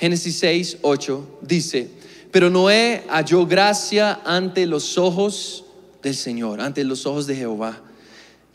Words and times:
Génesis 0.00 0.38
6, 0.38 0.78
8, 0.80 1.40
dice, 1.42 1.90
pero 2.30 2.48
Noé 2.48 3.04
halló 3.10 3.46
gracia 3.46 4.22
ante 4.24 4.64
los 4.64 4.96
ojos 4.96 5.66
del 6.02 6.14
Señor, 6.14 6.62
ante 6.62 6.84
los 6.84 7.04
ojos 7.04 7.26
de 7.26 7.36
Jehová. 7.36 7.82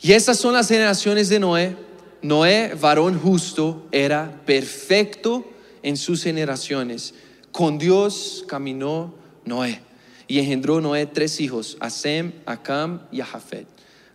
Y 0.00 0.10
estas 0.10 0.38
son 0.38 0.54
las 0.54 0.66
generaciones 0.66 1.28
de 1.28 1.38
Noé. 1.38 1.76
Noé, 2.20 2.74
varón 2.74 3.16
justo, 3.20 3.86
era 3.92 4.42
perfecto 4.44 5.44
en 5.84 5.96
sus 5.96 6.24
generaciones. 6.24 7.14
Con 7.52 7.78
Dios 7.78 8.44
caminó 8.48 9.14
Noé 9.44 9.80
y 10.26 10.40
engendró 10.40 10.80
Noé 10.80 11.06
tres 11.06 11.40
hijos, 11.40 11.76
a 11.78 11.90
Sem, 11.90 12.32
a 12.44 12.60
Cam 12.60 13.02
y 13.12 13.20
a 13.20 13.24
Jafet. 13.24 13.68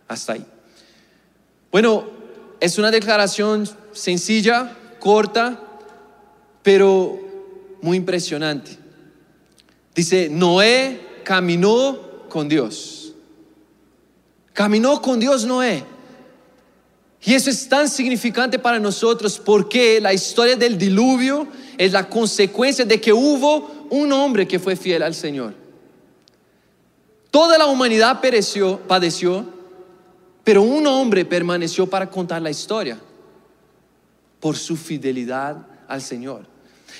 Hasta 0.06 0.34
ahí. 0.34 0.44
Bueno, 1.70 2.04
es 2.60 2.76
una 2.76 2.90
declaración 2.90 3.66
sencilla, 3.92 4.76
corta, 5.00 5.58
pero 6.62 7.21
muy 7.82 7.98
impresionante. 7.98 8.78
Dice, 9.94 10.28
Noé 10.30 11.20
caminó 11.24 12.26
con 12.30 12.48
Dios. 12.48 13.12
Caminó 14.54 15.02
con 15.02 15.20
Dios 15.20 15.44
Noé. 15.44 15.84
Y 17.24 17.34
eso 17.34 17.50
es 17.50 17.68
tan 17.68 17.88
significante 17.88 18.58
para 18.58 18.78
nosotros 18.78 19.38
porque 19.38 20.00
la 20.00 20.12
historia 20.12 20.56
del 20.56 20.78
diluvio 20.78 21.46
es 21.76 21.92
la 21.92 22.08
consecuencia 22.08 22.84
de 22.84 23.00
que 23.00 23.12
hubo 23.12 23.86
un 23.90 24.12
hombre 24.12 24.48
que 24.48 24.58
fue 24.58 24.74
fiel 24.74 25.02
al 25.02 25.14
Señor. 25.14 25.54
Toda 27.30 27.58
la 27.58 27.66
humanidad 27.66 28.20
pereció, 28.20 28.78
padeció, 28.80 29.46
pero 30.44 30.62
un 30.62 30.86
hombre 30.86 31.24
permaneció 31.24 31.88
para 31.88 32.10
contar 32.10 32.42
la 32.42 32.50
historia 32.50 32.98
por 34.40 34.56
su 34.56 34.76
fidelidad 34.76 35.64
al 35.86 36.02
Señor. 36.02 36.51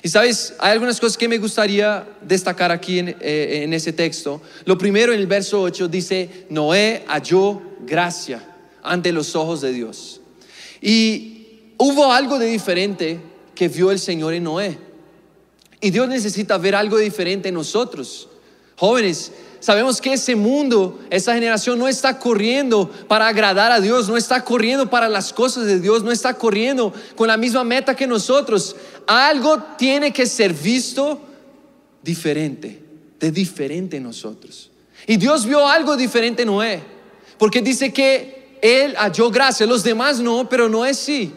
Y 0.02 0.08
sabes, 0.08 0.54
hay 0.58 0.72
algunas 0.72 0.98
cosas 1.00 1.16
que 1.16 1.28
me 1.28 1.38
gustaría 1.38 2.06
destacar 2.22 2.70
aquí 2.70 2.98
en, 2.98 3.16
eh, 3.20 3.68
ese 3.70 3.92
texto. 3.92 4.40
Lo 4.64 4.76
primero 4.78 5.12
en 5.12 5.20
el 5.20 5.26
verso 5.26 5.60
8 5.62 5.88
dice, 5.88 6.46
Noé 6.50 7.04
halló 7.06 7.62
gracia 7.80 8.42
ante 8.82 9.12
los 9.12 9.36
ojos 9.36 9.60
de 9.60 9.72
Dios. 9.72 10.20
Y 10.80 11.72
hubo 11.78 12.12
algo 12.12 12.38
de 12.38 12.46
diferente 12.46 13.20
que 13.54 13.68
vio 13.68 13.90
el 13.90 13.98
Señor 13.98 14.34
en 14.34 14.44
Noé. 14.44 14.78
Y 15.80 15.90
Dios 15.90 16.08
necesita 16.08 16.58
ver 16.58 16.74
algo 16.74 16.98
diferente 16.98 17.48
en 17.48 17.54
nosotros. 17.54 18.28
Jóvenes, 18.76 19.32
sabemos 19.62 20.00
que 20.00 20.12
ese 20.12 20.34
mundo, 20.34 21.00
esa 21.08 21.34
generación 21.34 21.78
no 21.78 21.86
está 21.86 22.18
corriendo 22.18 22.90
para 23.06 23.28
agradar 23.28 23.70
a 23.70 23.80
Dios, 23.80 24.08
no 24.08 24.16
está 24.16 24.44
corriendo 24.44 24.90
para 24.90 25.08
las 25.08 25.32
cosas 25.32 25.66
de 25.66 25.78
Dios, 25.78 26.02
no 26.02 26.10
está 26.10 26.34
corriendo 26.34 26.92
con 27.14 27.28
la 27.28 27.36
misma 27.36 27.62
meta 27.62 27.94
que 27.94 28.08
nosotros. 28.08 28.74
Algo 29.06 29.62
tiene 29.78 30.12
que 30.12 30.26
ser 30.26 30.52
visto 30.52 31.20
diferente, 32.02 32.82
de 33.20 33.30
diferente 33.30 33.98
en 33.98 34.02
nosotros. 34.02 34.70
Y 35.06 35.16
Dios 35.16 35.46
vio 35.46 35.66
algo 35.66 35.96
diferente 35.96 36.42
en 36.42 36.48
Noé, 36.48 36.82
porque 37.38 37.62
dice 37.62 37.92
que 37.92 38.58
Él 38.60 38.96
halló 38.96 39.30
gracia, 39.30 39.64
los 39.64 39.84
demás 39.84 40.18
no, 40.18 40.48
pero 40.48 40.68
Noé 40.68 40.92
sí. 40.92 41.32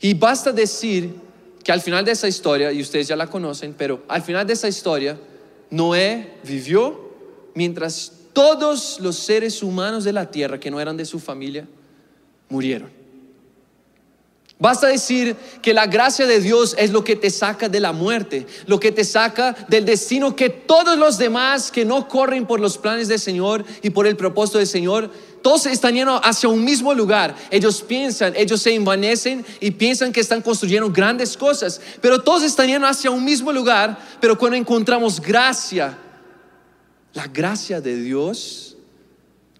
Y 0.00 0.12
basta 0.12 0.52
decir 0.52 1.14
que 1.62 1.72
al 1.72 1.80
final 1.80 2.04
de 2.04 2.12
esa 2.12 2.28
historia, 2.28 2.70
y 2.72 2.82
ustedes 2.82 3.08
ya 3.08 3.16
la 3.16 3.26
conocen, 3.26 3.72
pero 3.72 4.04
al 4.06 4.20
final 4.20 4.46
de 4.46 4.52
esa 4.52 4.68
historia, 4.68 5.18
Noé 5.70 6.34
vivió 6.44 7.12
mientras 7.54 8.12
todos 8.32 9.00
los 9.00 9.16
seres 9.16 9.62
humanos 9.62 10.04
de 10.04 10.12
la 10.12 10.30
tierra 10.30 10.58
que 10.60 10.70
no 10.70 10.80
eran 10.80 10.96
de 10.96 11.04
su 11.04 11.18
familia 11.18 11.66
murieron. 12.48 13.04
Basta 14.58 14.86
decir 14.86 15.36
que 15.60 15.74
la 15.74 15.86
gracia 15.86 16.26
de 16.26 16.40
Dios 16.40 16.76
es 16.78 16.90
lo 16.90 17.02
que 17.02 17.16
te 17.16 17.28
saca 17.28 17.68
de 17.68 17.80
la 17.80 17.92
muerte, 17.92 18.46
lo 18.66 18.78
que 18.78 18.92
te 18.92 19.04
saca 19.04 19.54
del 19.68 19.84
destino 19.84 20.36
que 20.36 20.48
todos 20.48 20.96
los 20.96 21.18
demás 21.18 21.72
que 21.72 21.84
no 21.84 22.08
corren 22.08 22.46
por 22.46 22.60
los 22.60 22.78
planes 22.78 23.08
del 23.08 23.18
Señor 23.18 23.64
y 23.82 23.90
por 23.90 24.06
el 24.06 24.16
propósito 24.16 24.58
del 24.58 24.68
Señor, 24.68 25.10
todos 25.44 25.66
están 25.66 25.94
yendo 25.94 26.18
hacia 26.24 26.48
un 26.48 26.64
mismo 26.64 26.94
lugar. 26.94 27.36
Ellos 27.50 27.82
piensan, 27.82 28.32
ellos 28.34 28.62
se 28.62 28.74
envanecen 28.74 29.44
y 29.60 29.72
piensan 29.72 30.10
que 30.10 30.20
están 30.20 30.40
construyendo 30.40 30.90
grandes 30.90 31.36
cosas, 31.36 31.82
pero 32.00 32.22
todos 32.22 32.42
están 32.42 32.66
yendo 32.66 32.86
hacia 32.86 33.10
un 33.10 33.22
mismo 33.22 33.52
lugar, 33.52 33.98
pero 34.22 34.38
cuando 34.38 34.56
encontramos 34.56 35.20
gracia, 35.20 35.98
la 37.12 37.26
gracia 37.26 37.78
de 37.78 37.94
Dios, 37.94 38.78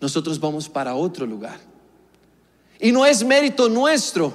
nosotros 0.00 0.41
vamos 0.41 0.71
para 0.71 0.95
otro 0.95 1.27
lugar. 1.27 1.61
Y 2.81 2.91
no 2.91 3.05
es 3.05 3.22
mérito 3.22 3.69
nuestro 3.69 4.33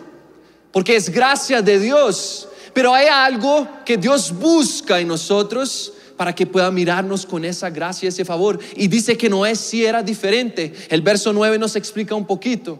porque 0.72 0.98
es 0.98 1.10
gracia 1.10 1.64
de 1.64 1.80
Dios. 1.80 2.48
Pero 2.76 2.94
hay 2.94 3.08
algo 3.08 3.68
que 3.84 3.98
Dios 3.98 4.32
busca 4.32 5.00
en 5.00 5.08
nosotros 5.08 5.94
para 6.20 6.36
que 6.36 6.46
pueda 6.46 6.70
mirarnos 6.70 7.26
con 7.26 7.46
esa 7.46 7.70
gracia 7.70 8.10
ese 8.10 8.26
favor. 8.26 8.60
Y 8.76 8.90
dice 8.90 9.18
que 9.18 9.30
Noé 9.30 9.56
sí 9.56 9.86
era 9.86 10.04
diferente. 10.04 10.74
El 10.90 11.02
verso 11.02 11.32
9 11.32 11.58
nos 11.58 11.78
explica 11.78 12.14
un 12.14 12.26
poquito 12.26 12.78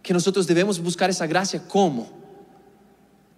que 0.00 0.14
nosotros 0.14 0.46
debemos 0.46 0.80
buscar 0.80 1.10
esa 1.10 1.26
gracia. 1.26 1.62
¿Cómo? 1.68 2.08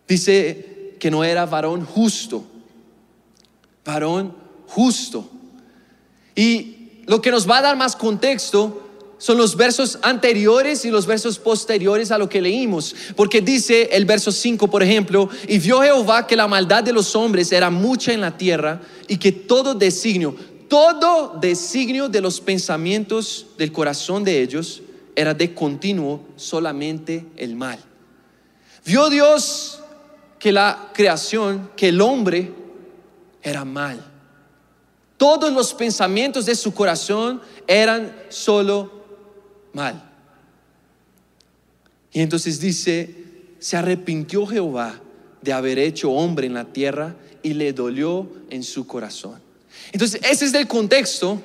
Dice 0.06 0.94
que 1.00 1.10
no 1.10 1.24
era 1.24 1.44
varón 1.44 1.84
justo. 1.84 2.44
Varón 3.84 4.36
justo. 4.68 5.28
Y 6.36 7.02
lo 7.06 7.20
que 7.20 7.32
nos 7.32 7.50
va 7.50 7.58
a 7.58 7.62
dar 7.62 7.76
más 7.76 7.96
contexto 7.96 8.87
son 9.18 9.36
los 9.36 9.56
versos 9.56 9.98
anteriores 10.02 10.84
y 10.84 10.90
los 10.90 11.04
versos 11.04 11.38
posteriores 11.38 12.10
a 12.12 12.18
lo 12.18 12.28
que 12.28 12.40
leímos. 12.40 12.94
Porque 13.16 13.40
dice 13.40 13.88
el 13.92 14.04
verso 14.04 14.30
5, 14.30 14.68
por 14.68 14.82
ejemplo, 14.82 15.28
y 15.46 15.58
vio 15.58 15.82
Jehová 15.82 16.26
que 16.26 16.36
la 16.36 16.46
maldad 16.46 16.84
de 16.84 16.92
los 16.92 17.14
hombres 17.16 17.50
era 17.50 17.68
mucha 17.68 18.12
en 18.12 18.20
la 18.20 18.36
tierra 18.36 18.80
y 19.08 19.16
que 19.16 19.32
todo 19.32 19.74
designio, 19.74 20.36
todo 20.68 21.36
designio 21.40 22.08
de 22.08 22.20
los 22.20 22.40
pensamientos 22.40 23.46
del 23.58 23.72
corazón 23.72 24.22
de 24.22 24.40
ellos 24.40 24.82
era 25.16 25.34
de 25.34 25.52
continuo 25.52 26.22
solamente 26.36 27.26
el 27.36 27.56
mal. 27.56 27.78
Vio 28.84 29.10
Dios 29.10 29.80
que 30.38 30.52
la 30.52 30.90
creación, 30.94 31.70
que 31.76 31.88
el 31.88 32.00
hombre 32.00 32.52
era 33.42 33.64
mal. 33.64 34.00
Todos 35.16 35.52
los 35.52 35.74
pensamientos 35.74 36.46
de 36.46 36.54
su 36.54 36.72
corazón 36.72 37.42
eran 37.66 38.16
solo 38.28 38.97
mal. 39.72 40.10
Y 42.12 42.20
entonces 42.20 42.60
dice, 42.60 43.14
se 43.58 43.76
arrepintió 43.76 44.46
Jehová 44.46 45.00
de 45.42 45.52
haber 45.52 45.78
hecho 45.78 46.10
hombre 46.10 46.46
en 46.46 46.54
la 46.54 46.64
tierra 46.64 47.16
y 47.42 47.54
le 47.54 47.72
dolió 47.72 48.28
en 48.50 48.62
su 48.62 48.86
corazón. 48.86 49.40
Entonces, 49.92 50.20
ese 50.24 50.46
es 50.46 50.54
el 50.54 50.66
contexto 50.66 51.40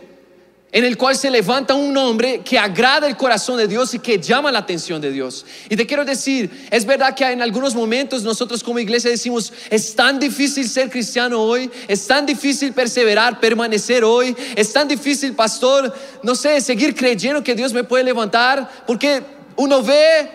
en 0.73 0.83
el 0.83 0.97
cual 0.97 1.15
se 1.15 1.29
levanta 1.29 1.75
un 1.75 1.95
hombre 1.95 2.41
que 2.41 2.57
agrada 2.57 3.05
el 3.05 3.15
corazón 3.15 3.57
de 3.57 3.67
Dios 3.67 3.93
y 3.93 3.99
que 3.99 4.19
llama 4.19 4.51
la 4.51 4.59
atención 4.59 4.99
de 4.99 5.11
Dios. 5.11 5.45
Y 5.69 5.75
te 5.75 5.85
quiero 5.85 6.03
decir, 6.03 6.67
es 6.71 6.83
verdad 6.83 7.15
que 7.15 7.23
en 7.23 7.43
algunos 7.43 7.75
momentos 7.75 8.23
nosotros 8.23 8.63
como 8.63 8.79
iglesia 8.79 9.11
decimos, 9.11 9.53
es 9.69 9.95
tan 9.95 10.19
difícil 10.19 10.67
ser 10.67 10.89
cristiano 10.89 11.39
hoy, 11.39 11.69
es 11.87 12.07
tan 12.07 12.25
difícil 12.25 12.73
perseverar, 12.73 13.39
permanecer 13.39 14.03
hoy, 14.03 14.35
es 14.55 14.73
tan 14.73 14.87
difícil, 14.87 15.33
pastor, 15.33 15.93
no 16.23 16.33
sé, 16.33 16.59
seguir 16.59 16.95
creyendo 16.95 17.43
que 17.43 17.53
Dios 17.53 17.71
me 17.71 17.83
puede 17.83 18.03
levantar, 18.03 18.67
porque 18.87 19.21
uno 19.55 19.83
ve 19.83 20.27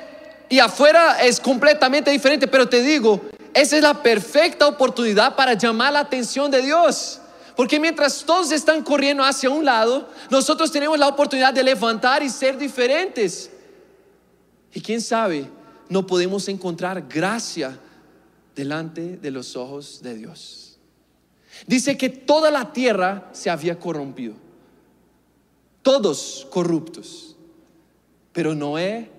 y 0.49 0.61
afuera 0.61 1.21
es 1.21 1.41
completamente 1.41 2.13
diferente, 2.13 2.47
pero 2.47 2.69
te 2.69 2.81
digo, 2.81 3.21
esa 3.53 3.77
es 3.77 3.83
la 3.83 4.03
perfecta 4.05 4.69
oportunidad 4.69 5.35
para 5.35 5.55
llamar 5.55 5.93
la 5.93 5.99
atención 5.99 6.49
de 6.49 6.63
Dios. 6.63 7.23
Porque 7.59 7.81
mientras 7.81 8.25
todos 8.25 8.53
están 8.53 8.85
corriendo 8.85 9.25
hacia 9.25 9.51
un 9.51 9.65
lado, 9.65 10.09
nosotros 10.31 10.71
tenemos 10.71 10.97
la 10.97 11.09
oportunidad 11.09 11.53
de 11.53 11.65
levantar 11.65 12.23
y 12.23 12.31
ser 12.31 12.57
diferentes. 12.57 13.51
Y 14.73 14.81
quién 14.81 15.01
sabe, 15.01 15.51
no 15.89 16.07
podemos 16.07 16.47
encontrar 16.47 17.09
gracia 17.09 17.77
delante 18.55 19.17
de 19.17 19.31
los 19.33 19.57
ojos 19.57 20.01
de 20.05 20.15
Dios. 20.15 20.79
Dice 21.67 21.99
que 21.99 22.09
toda 22.09 22.53
la 22.53 22.73
tierra 22.73 23.29
se 23.33 23.51
había 23.51 23.77
corrompido. 23.77 24.35
Todos 25.83 26.47
corruptos. 26.51 27.35
Pero 28.33 28.55
Noé 28.55 29.11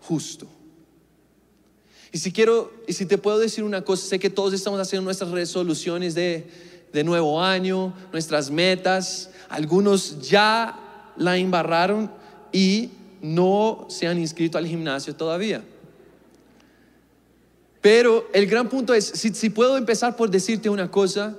justo. 0.00 0.48
Y 2.10 2.18
si 2.18 2.32
quiero, 2.32 2.72
y 2.88 2.92
si 2.92 3.06
te 3.06 3.18
puedo 3.18 3.38
decir 3.38 3.62
una 3.62 3.84
cosa, 3.84 4.04
sé 4.04 4.18
que 4.18 4.30
todos 4.30 4.52
estamos 4.52 4.80
haciendo 4.80 5.04
nuestras 5.04 5.30
resoluciones 5.30 6.16
de 6.16 6.73
de 6.94 7.02
nuevo 7.02 7.42
año, 7.42 7.92
nuestras 8.12 8.52
metas. 8.52 9.28
Algunos 9.48 10.20
ya 10.28 11.12
la 11.16 11.36
embarraron 11.36 12.08
y 12.52 12.90
no 13.20 13.86
se 13.90 14.06
han 14.06 14.20
inscrito 14.20 14.56
al 14.58 14.66
gimnasio 14.66 15.14
todavía. 15.16 15.64
Pero 17.80 18.28
el 18.32 18.46
gran 18.46 18.68
punto 18.68 18.94
es, 18.94 19.06
si, 19.06 19.50
puedo 19.50 19.76
empezar 19.76 20.14
por 20.14 20.30
decirte 20.30 20.70
una 20.70 20.88
cosa, 20.88 21.36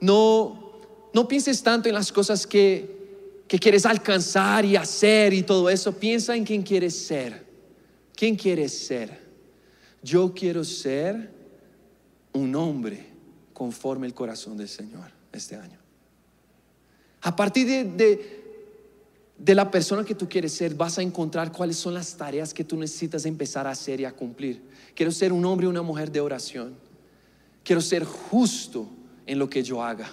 no, 0.00 0.80
no 1.14 1.28
pienses 1.28 1.62
tanto 1.62 1.88
en 1.88 1.94
las 1.94 2.10
cosas 2.10 2.44
que, 2.44 3.44
que 3.46 3.60
quieres 3.60 3.86
alcanzar 3.86 4.64
y 4.64 4.74
hacer 4.74 5.32
y 5.32 5.44
todo 5.44 5.70
eso. 5.70 5.92
Piensa 5.92 6.34
en 6.34 6.44
quién 6.44 6.64
quieres 6.64 6.98
ser. 6.98 7.46
¿Quién 8.16 8.34
quieres 8.34 8.76
ser? 8.76 9.20
Yo 10.02 10.34
quiero 10.34 10.64
ser 10.64 11.30
un 12.32 12.56
hombre 12.56 13.15
conforme 13.56 14.06
el 14.06 14.12
corazón 14.12 14.58
del 14.58 14.68
Señor 14.68 15.10
este 15.32 15.56
año. 15.56 15.78
A 17.22 17.34
partir 17.34 17.66
de, 17.66 17.84
de, 17.84 18.44
de, 19.38 19.54
la 19.54 19.70
persona 19.70 20.04
que 20.04 20.14
tú 20.14 20.28
quieres 20.28 20.52
ser, 20.52 20.74
vas 20.74 20.98
a 20.98 21.02
encontrar 21.02 21.50
cuáles 21.52 21.78
son 21.78 21.94
las 21.94 22.14
tareas 22.18 22.52
que 22.52 22.64
tú 22.64 22.76
necesitas 22.76 23.24
empezar 23.24 23.66
a 23.66 23.70
hacer 23.70 23.98
y 23.98 24.04
a 24.04 24.12
cumplir. 24.12 24.60
Quiero 24.94 25.10
ser 25.10 25.32
un 25.32 25.42
hombre 25.46 25.64
y 25.64 25.70
una 25.70 25.80
mujer 25.80 26.12
de 26.12 26.20
oración. 26.20 26.74
Quiero 27.64 27.80
ser 27.80 28.04
justo 28.04 28.90
en 29.24 29.38
lo 29.38 29.48
que 29.48 29.62
yo 29.62 29.82
haga. 29.82 30.10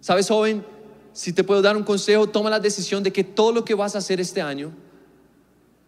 ¿Sabes, 0.00 0.26
joven? 0.26 0.64
Si 1.12 1.32
te 1.32 1.44
puedo 1.44 1.62
dar 1.62 1.76
un 1.76 1.84
consejo, 1.84 2.26
toma 2.28 2.50
la 2.50 2.58
decisión 2.58 3.04
de 3.04 3.12
que 3.12 3.22
todo 3.22 3.52
lo 3.52 3.64
que 3.64 3.74
vas 3.74 3.94
a 3.94 3.98
hacer 3.98 4.20
este 4.20 4.42
año, 4.42 4.72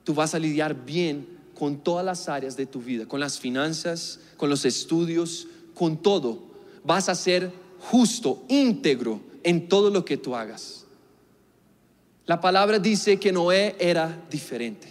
tú 0.04 0.14
vas 0.14 0.32
a 0.32 0.38
lidiar 0.38 0.84
bien 0.86 1.26
con 1.58 1.78
todas 1.78 2.04
las 2.04 2.28
áreas 2.28 2.56
de 2.56 2.66
tu 2.66 2.80
vida, 2.80 3.06
con 3.06 3.18
las 3.18 3.40
finanzas, 3.40 4.20
con 4.36 4.48
los 4.48 4.64
estudios, 4.64 5.48
con 5.80 5.96
todo. 5.96 6.36
Vas 6.84 7.08
a 7.08 7.14
ser 7.14 7.50
justo, 7.78 8.44
íntegro 8.48 9.18
en 9.42 9.66
todo 9.66 9.88
lo 9.88 10.04
que 10.04 10.18
tú 10.18 10.36
hagas. 10.36 10.84
La 12.26 12.38
palabra 12.38 12.78
dice 12.78 13.18
que 13.18 13.32
Noé 13.32 13.76
era 13.78 14.26
diferente. 14.30 14.88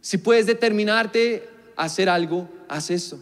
Si 0.00 0.16
puedes 0.16 0.46
determinarte 0.46 1.46
a 1.76 1.84
hacer 1.84 2.08
algo, 2.08 2.48
haz 2.66 2.90
eso. 2.90 3.20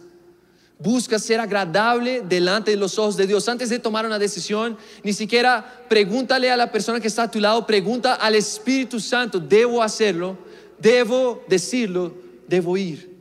Busca 0.79 1.19
ser 1.19 1.41
agradable 1.41 2.21
delante 2.21 2.71
de 2.71 2.77
los 2.77 2.97
ojos 2.97 3.17
de 3.17 3.27
Dios. 3.27 3.49
Antes 3.49 3.67
de 3.67 3.79
tomar 3.79 4.05
una 4.05 4.17
decisión, 4.17 4.77
ni 5.03 5.11
siquiera 5.11 5.83
pregúntale 5.89 6.49
a 6.49 6.55
la 6.55 6.71
persona 6.71 7.01
que 7.01 7.09
está 7.09 7.23
a 7.23 7.31
tu 7.31 7.41
lado, 7.41 7.67
pregunta 7.67 8.13
al 8.13 8.35
Espíritu 8.35 9.01
Santo, 9.01 9.37
¿debo 9.37 9.83
hacerlo? 9.83 10.37
¿Debo 10.79 11.43
decirlo? 11.49 12.13
¿Debo 12.47 12.77
ir? 12.77 13.13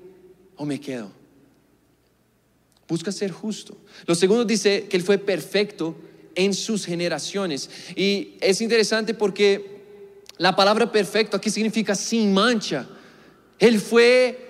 ¿O 0.54 0.64
me 0.64 0.80
quedo? 0.80 1.17
Busca 2.88 3.12
ser 3.12 3.30
justo. 3.30 3.76
Lo 4.06 4.14
segundo 4.14 4.44
dice 4.44 4.86
que 4.88 4.96
Él 4.96 5.02
fue 5.02 5.18
perfecto 5.18 5.94
en 6.34 6.54
sus 6.54 6.86
generaciones. 6.86 7.68
Y 7.94 8.36
es 8.40 8.60
interesante 8.60 9.12
porque 9.12 9.78
la 10.38 10.56
palabra 10.56 10.90
perfecto 10.90 11.36
aquí 11.36 11.50
significa 11.50 11.94
sin 11.94 12.32
mancha. 12.32 12.88
Él 13.58 13.80
fue 13.80 14.46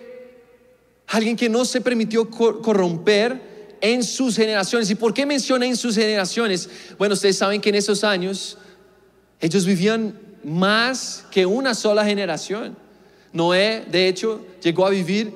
alguien 1.08 1.36
que 1.36 1.48
no 1.48 1.64
se 1.64 1.80
permitió 1.80 2.28
corromper 2.30 3.76
en 3.80 4.04
sus 4.04 4.36
generaciones. 4.36 4.90
¿Y 4.90 4.94
por 4.94 5.14
qué 5.14 5.24
menciona 5.24 5.66
en 5.66 5.76
sus 5.76 5.96
generaciones? 5.96 6.68
Bueno, 6.98 7.14
ustedes 7.14 7.38
saben 7.38 7.60
que 7.60 7.70
en 7.70 7.76
esos 7.76 8.04
años 8.04 8.58
ellos 9.40 9.64
vivían 9.64 10.18
más 10.44 11.24
que 11.30 11.46
una 11.46 11.74
sola 11.74 12.04
generación. 12.04 12.76
Noé, 13.32 13.84
de 13.90 14.08
hecho, 14.08 14.44
llegó 14.62 14.86
a 14.86 14.90
vivir 14.90 15.32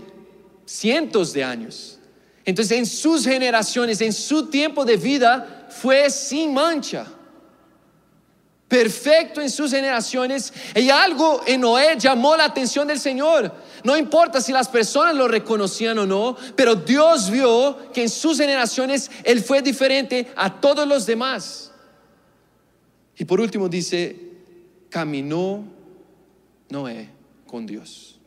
cientos 0.67 1.33
de 1.33 1.45
años. 1.45 1.99
Entonces, 2.45 2.79
en 2.79 2.87
sus 2.87 3.25
generaciones, 3.25 4.01
en 4.01 4.13
su 4.13 4.47
tiempo 4.47 4.85
de 4.85 4.97
vida, 4.97 5.69
fue 5.71 6.11
sin 6.11 6.53
mancha 6.53 7.07
perfecto 8.73 9.43
en 9.43 9.51
sus 9.51 9.71
generaciones. 9.71 10.51
Y 10.75 10.89
algo 10.89 11.43
en 11.47 11.61
Noé 11.61 11.99
llamó 11.99 12.35
la 12.39 12.47
atención 12.47 12.89
del 12.89 12.99
Señor. 12.99 13.53
No 13.85 13.99
importa 13.99 14.41
si 14.41 14.51
las 14.51 14.67
personas 14.67 15.15
lo 15.15 15.29
reconocían 15.29 15.99
o 15.99 16.07
no, 16.07 16.39
pero 16.57 16.75
Dios 16.75 17.31
vio 17.31 17.93
que 17.93 18.05
en 18.05 18.09
sus 18.09 18.39
generaciones 18.39 19.11
Él 19.25 19.43
fue 19.43 19.61
diferente 19.61 20.33
a 20.37 20.59
todos 20.59 20.89
los 20.89 21.05
demás. 21.05 21.71
Y 23.19 23.27
por 23.27 23.43
último 23.43 23.69
dice, 23.69 24.19
caminó 24.89 25.65
Noé 26.71 27.11
con 27.47 27.67
Dios. 27.67 28.19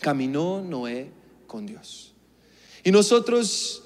Caminó 0.00 0.62
Noé 0.62 1.10
con 1.46 1.66
Dios. 1.66 2.14
Y 2.82 2.90
nosotros 2.90 3.82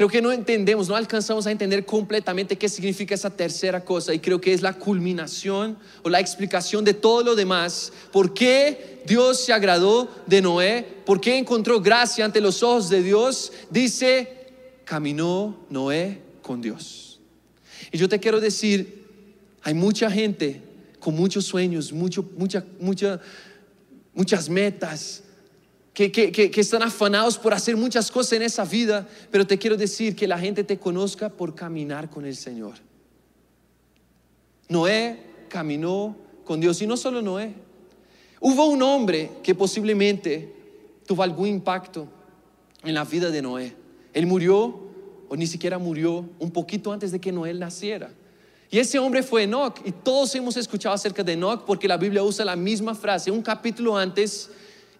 Creo 0.00 0.08
que 0.08 0.22
no 0.22 0.32
entendemos, 0.32 0.88
no 0.88 0.96
alcanzamos 0.96 1.46
a 1.46 1.50
entender 1.50 1.84
completamente 1.84 2.56
qué 2.56 2.70
significa 2.70 3.14
esa 3.14 3.28
tercera 3.28 3.84
cosa 3.84 4.14
y 4.14 4.18
creo 4.18 4.40
que 4.40 4.54
es 4.54 4.62
la 4.62 4.72
culminación 4.72 5.76
o 6.02 6.08
la 6.08 6.20
explicación 6.20 6.86
de 6.86 6.94
todo 6.94 7.22
lo 7.22 7.34
demás. 7.34 7.92
¿Por 8.10 8.32
qué 8.32 9.02
Dios 9.04 9.44
se 9.44 9.52
agradó 9.52 10.08
de 10.26 10.40
Noé? 10.40 10.86
¿Por 11.04 11.20
qué 11.20 11.36
encontró 11.36 11.82
gracia 11.82 12.24
ante 12.24 12.40
los 12.40 12.62
ojos 12.62 12.88
de 12.88 13.02
Dios? 13.02 13.52
Dice, 13.68 14.46
caminó 14.86 15.66
Noé 15.68 16.22
con 16.40 16.62
Dios. 16.62 17.20
Y 17.92 17.98
yo 17.98 18.08
te 18.08 18.18
quiero 18.18 18.40
decir, 18.40 19.04
hay 19.60 19.74
mucha 19.74 20.10
gente 20.10 20.62
con 20.98 21.14
muchos 21.14 21.44
sueños, 21.44 21.92
mucho, 21.92 22.26
mucha, 22.38 22.64
mucha, 22.78 23.20
muchas 24.14 24.48
metas, 24.48 25.24
que, 26.08 26.50
están 26.56 26.82
afanados 26.82 27.36
por 27.36 27.52
hacer 27.52 27.76
muchas 27.76 28.10
cosas 28.10 28.32
en 28.34 28.42
esa 28.42 28.64
vida, 28.64 29.06
pero 29.30 29.46
te 29.46 29.58
quiero 29.58 29.76
decir 29.76 30.16
que 30.16 30.26
la 30.26 30.38
gente 30.38 30.64
te 30.64 30.78
conozca 30.78 31.28
por 31.28 31.54
caminar 31.54 32.08
con 32.08 32.24
el 32.24 32.34
Señor. 32.34 32.74
Noé 34.68 35.18
caminó 35.48 36.16
con 36.44 36.60
Dios 36.60 36.80
y 36.80 36.86
no 36.86 36.96
solo 36.96 37.20
Noé. 37.20 37.52
Hubo 38.40 38.66
un 38.66 38.80
hombre 38.82 39.30
que 39.42 39.54
posiblemente 39.54 40.54
tuvo 41.06 41.22
algún 41.22 41.48
impacto 41.48 42.08
en 42.82 42.94
la 42.94 43.04
vida 43.04 43.30
de 43.30 43.42
Noé. 43.42 43.76
Él 44.14 44.26
murió 44.26 44.88
o 45.28 45.36
ni 45.36 45.46
siquiera 45.46 45.78
murió 45.78 46.24
un 46.38 46.50
poquito 46.50 46.92
antes 46.92 47.12
de 47.12 47.20
que 47.20 47.30
Noé 47.30 47.52
naciera. 47.52 48.10
Y 48.70 48.78
ese 48.78 48.98
hombre 48.98 49.22
fue 49.22 49.42
Enoch. 49.42 49.80
Y 49.84 49.92
todos 49.92 50.34
hemos 50.34 50.56
escuchado 50.56 50.94
acerca 50.94 51.22
de 51.22 51.32
Enoch 51.32 51.64
porque 51.64 51.88
la 51.88 51.96
Biblia 51.96 52.22
usa 52.22 52.44
la 52.44 52.56
misma 52.56 52.94
frase. 52.94 53.30
Un 53.30 53.42
capítulo 53.42 53.96
antes 53.96 54.50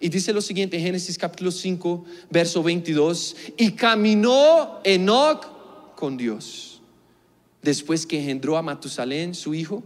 y 0.00 0.08
dice 0.08 0.32
lo 0.32 0.40
siguiente 0.40 0.78
en 0.78 0.82
Génesis 0.82 1.18
capítulo 1.18 1.50
5, 1.50 2.04
verso 2.30 2.62
22, 2.62 3.36
y 3.58 3.72
caminó 3.72 4.80
Enoch 4.82 5.94
con 5.94 6.16
Dios. 6.16 6.80
Después 7.62 8.06
que 8.06 8.18
engendró 8.18 8.56
a 8.56 8.62
Matusalén, 8.62 9.34
su 9.34 9.52
hijo, 9.52 9.82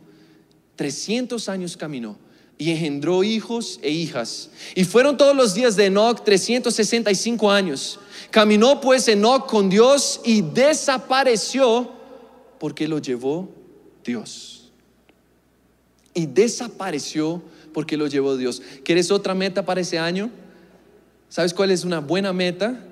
300 0.77 1.49
años 1.49 1.77
caminó 1.77 2.17
y 2.57 2.71
engendró 2.71 3.25
hijos 3.25 3.81
e 3.83 3.91
hijas. 3.91 4.51
Y 4.77 4.85
fueron 4.85 5.17
todos 5.17 5.35
los 5.35 5.55
días 5.55 5.75
de 5.75 5.87
Enoch 5.87 6.23
365 6.25 7.51
años. 7.51 7.99
Caminó 8.31 8.81
pues 8.81 9.09
Enoch 9.09 9.47
con 9.47 9.69
Dios 9.69 10.21
y 10.25 10.43
desapareció 10.43 11.93
porque 12.61 12.87
lo 12.87 13.01
llevó 13.01 13.49
Dios. 14.05 14.71
Y 16.15 16.27
desapareció 16.27 17.43
porque 17.75 17.99
lo 17.99 18.07
llevó 18.07 18.39
Dios. 18.39 18.63
¿Quieres 18.85 19.11
otra 19.11 19.35
meta 19.35 19.67
para 19.67 19.83
ese 19.83 19.99
año? 19.99 20.31
¿Sabes 21.29 21.53
cuál 21.53 21.71
es 21.71 21.85
una 21.85 21.99
buena 21.99 22.33
meta? 22.33 22.83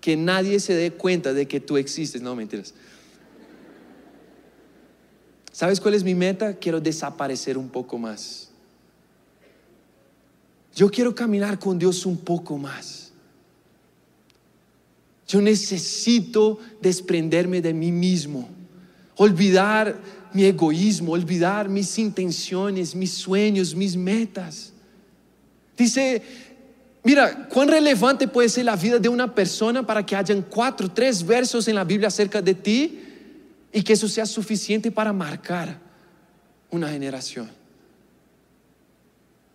Que 0.00 0.16
nadie 0.16 0.58
se 0.58 0.74
dé 0.74 0.90
cuenta 0.90 1.32
de 1.32 1.46
que 1.46 1.60
tú 1.60 1.76
existes. 1.76 2.20
No, 2.20 2.34
mentiras. 2.34 2.74
¿Sabes 5.52 5.80
cuál 5.80 5.94
es 5.94 6.02
mi 6.02 6.14
meta? 6.14 6.54
Quiero 6.54 6.80
desaparecer 6.80 7.56
un 7.56 7.68
poco 7.68 7.98
más. 7.98 8.48
Yo 10.74 10.90
quiero 10.90 11.14
caminar 11.14 11.58
con 11.58 11.78
Dios 11.78 12.06
un 12.06 12.16
poco 12.16 12.56
más. 12.56 13.12
Yo 15.26 15.42
necesito 15.42 16.58
desprenderme 16.80 17.60
de 17.60 17.74
mí 17.74 17.92
mismo, 17.92 18.48
olvidar 19.16 20.00
mi 20.32 20.44
egoísmo, 20.44 21.12
olvidar 21.12 21.68
mis 21.68 21.98
intenciones, 21.98 22.94
mis 22.94 23.12
sueños, 23.12 23.74
mis 23.74 23.96
metas. 23.96 24.72
Dice, 25.76 26.22
mira, 27.04 27.48
cuán 27.48 27.68
relevante 27.68 28.26
puede 28.28 28.48
ser 28.48 28.64
la 28.64 28.76
vida 28.76 28.98
de 28.98 29.08
una 29.08 29.34
persona 29.34 29.86
para 29.86 30.04
que 30.04 30.16
hayan 30.16 30.42
cuatro, 30.42 30.90
tres 30.90 31.24
versos 31.24 31.68
en 31.68 31.74
la 31.74 31.84
Biblia 31.84 32.08
acerca 32.08 32.42
de 32.42 32.54
ti 32.54 33.00
y 33.72 33.82
que 33.82 33.92
eso 33.92 34.08
sea 34.08 34.26
suficiente 34.26 34.90
para 34.90 35.12
marcar 35.12 35.78
una 36.70 36.88
generación. 36.88 37.50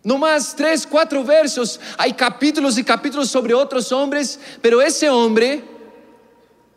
No 0.02 0.18
más 0.18 0.54
tres, 0.54 0.86
cuatro 0.86 1.24
versos. 1.24 1.80
Hay 1.96 2.12
capítulos 2.12 2.76
y 2.76 2.84
capítulos 2.84 3.30
sobre 3.30 3.54
otros 3.54 3.90
hombres, 3.90 4.38
pero 4.60 4.82
ese 4.82 5.08
hombre 5.08 5.73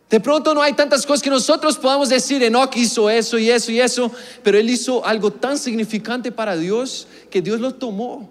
de 0.10 0.20
pronto 0.22 0.54
no 0.54 0.62
hay 0.62 0.74
tantas 0.74 1.06
cosas 1.06 1.22
que 1.22 1.30
nosotros 1.30 1.78
podamos 1.78 2.08
decir, 2.10 2.42
Enoch 2.42 2.76
hizo 2.78 3.10
eso 3.10 3.38
y 3.38 3.50
eso 3.50 3.72
y 3.72 3.82
eso, 3.82 4.10
pero 4.42 4.58
él 4.58 4.70
hizo 4.70 5.06
algo 5.06 5.32
tan 5.32 5.58
significante 5.58 6.32
para 6.32 6.56
Dios 6.56 7.08
que 7.30 7.42
Dios 7.42 7.60
lo 7.60 7.76
tomó. 7.76 8.30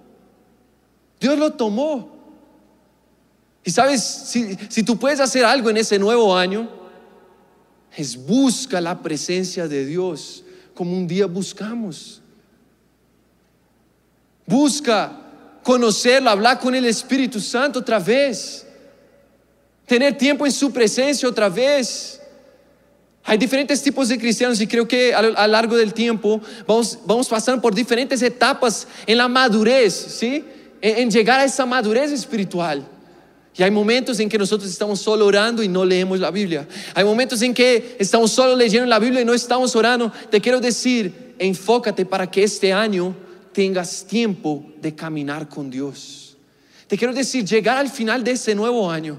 Dios 1.21 1.38
lo 1.38 1.52
tomó. 1.52 2.16
Y 3.62 3.71
sabes, 3.71 4.02
si, 4.02 4.56
si 4.71 4.83
tú 4.83 4.99
puedes 4.99 5.21
hacer 5.21 5.45
algo 5.45 5.68
en 5.68 5.76
ese 5.76 5.99
nuevo 5.99 6.35
año, 6.35 6.68
es 7.95 8.16
busca 8.16 8.80
la 8.80 9.02
presencia 9.02 9.68
de 9.68 9.85
Dios 9.85 10.45
como 10.75 10.92
un 10.92 11.06
día 11.06 11.26
buscamos. 11.26 12.23
Busca 14.47 15.12
conocerlo, 15.62 16.30
hablar 16.30 16.59
con 16.59 16.75
el 16.75 16.87
Espíritu 16.87 17.40
Santo 17.40 17.80
otra 17.80 17.99
vez 17.99 18.66
tener 19.87 20.19
tiempo 20.19 20.45
en 20.45 20.52
su 20.52 20.73
presencia 20.73 21.28
otra 21.28 21.49
vez. 21.49 22.21
Hay 23.25 23.38
diferentes 23.38 23.83
tipos 23.83 24.09
de 24.09 24.19
cristianos 24.19 24.61
y 24.61 24.66
creo 24.66 24.87
que 24.87 25.12
a 25.14 25.23
lo 25.23 25.47
largo 25.47 25.76
del 25.76 25.93
tiempo 25.93 26.40
vamos, 26.66 26.99
vamos 27.05 27.28
pasando 27.28 27.61
por 27.61 27.75
diferentes 27.75 28.23
etapas 28.23 28.87
en 29.07 29.19
la 29.19 29.26
madurez, 29.26 29.95
¿sí? 29.95 30.45
En, 30.81 30.99
en 30.99 31.11
llegar 31.11 31.40
a 31.40 31.45
esa 31.45 31.66
madurez 31.66 32.12
espiritual. 32.12 32.87
Y 33.57 33.62
hay 33.62 33.71
momentos 33.71 34.21
en 34.21 34.28
que 34.28 34.38
nosotros 34.38 34.71
estamos 34.71 35.00
solo 35.00 35.26
orando 35.26 35.62
y 35.62 35.69
no 35.69 35.85
leemos 35.85 36.21
la 36.21 36.31
Biblia. 36.31 36.69
Hay 36.95 37.05
momentos 37.05 37.40
en 37.43 37.55
que 37.55 37.97
estamos 37.99 38.31
solo 38.31 38.55
leyendo 38.55 38.87
la 38.87 38.99
Biblia 38.99 39.23
y 39.23 39.25
no 39.25 39.33
estamos 39.33 39.75
orando. 39.75 40.12
Te 40.31 40.40
quiero 40.40 40.61
decir, 40.61 41.35
enfócate 41.38 42.05
para 42.05 42.31
que 42.31 42.45
este 42.45 42.73
año 42.73 43.16
tengas 43.52 44.05
tiempo 44.07 44.64
de 44.81 44.95
caminar 44.95 45.49
con 45.49 45.71
Dios. 45.71 46.37
Te 46.87 46.99
quiero 46.99 47.14
decir, 47.14 47.45
llegar 47.45 47.78
al 47.78 47.88
final 47.88 48.23
de 48.23 48.33
este 48.33 48.55
nuevo 48.55 48.90
año 48.90 49.19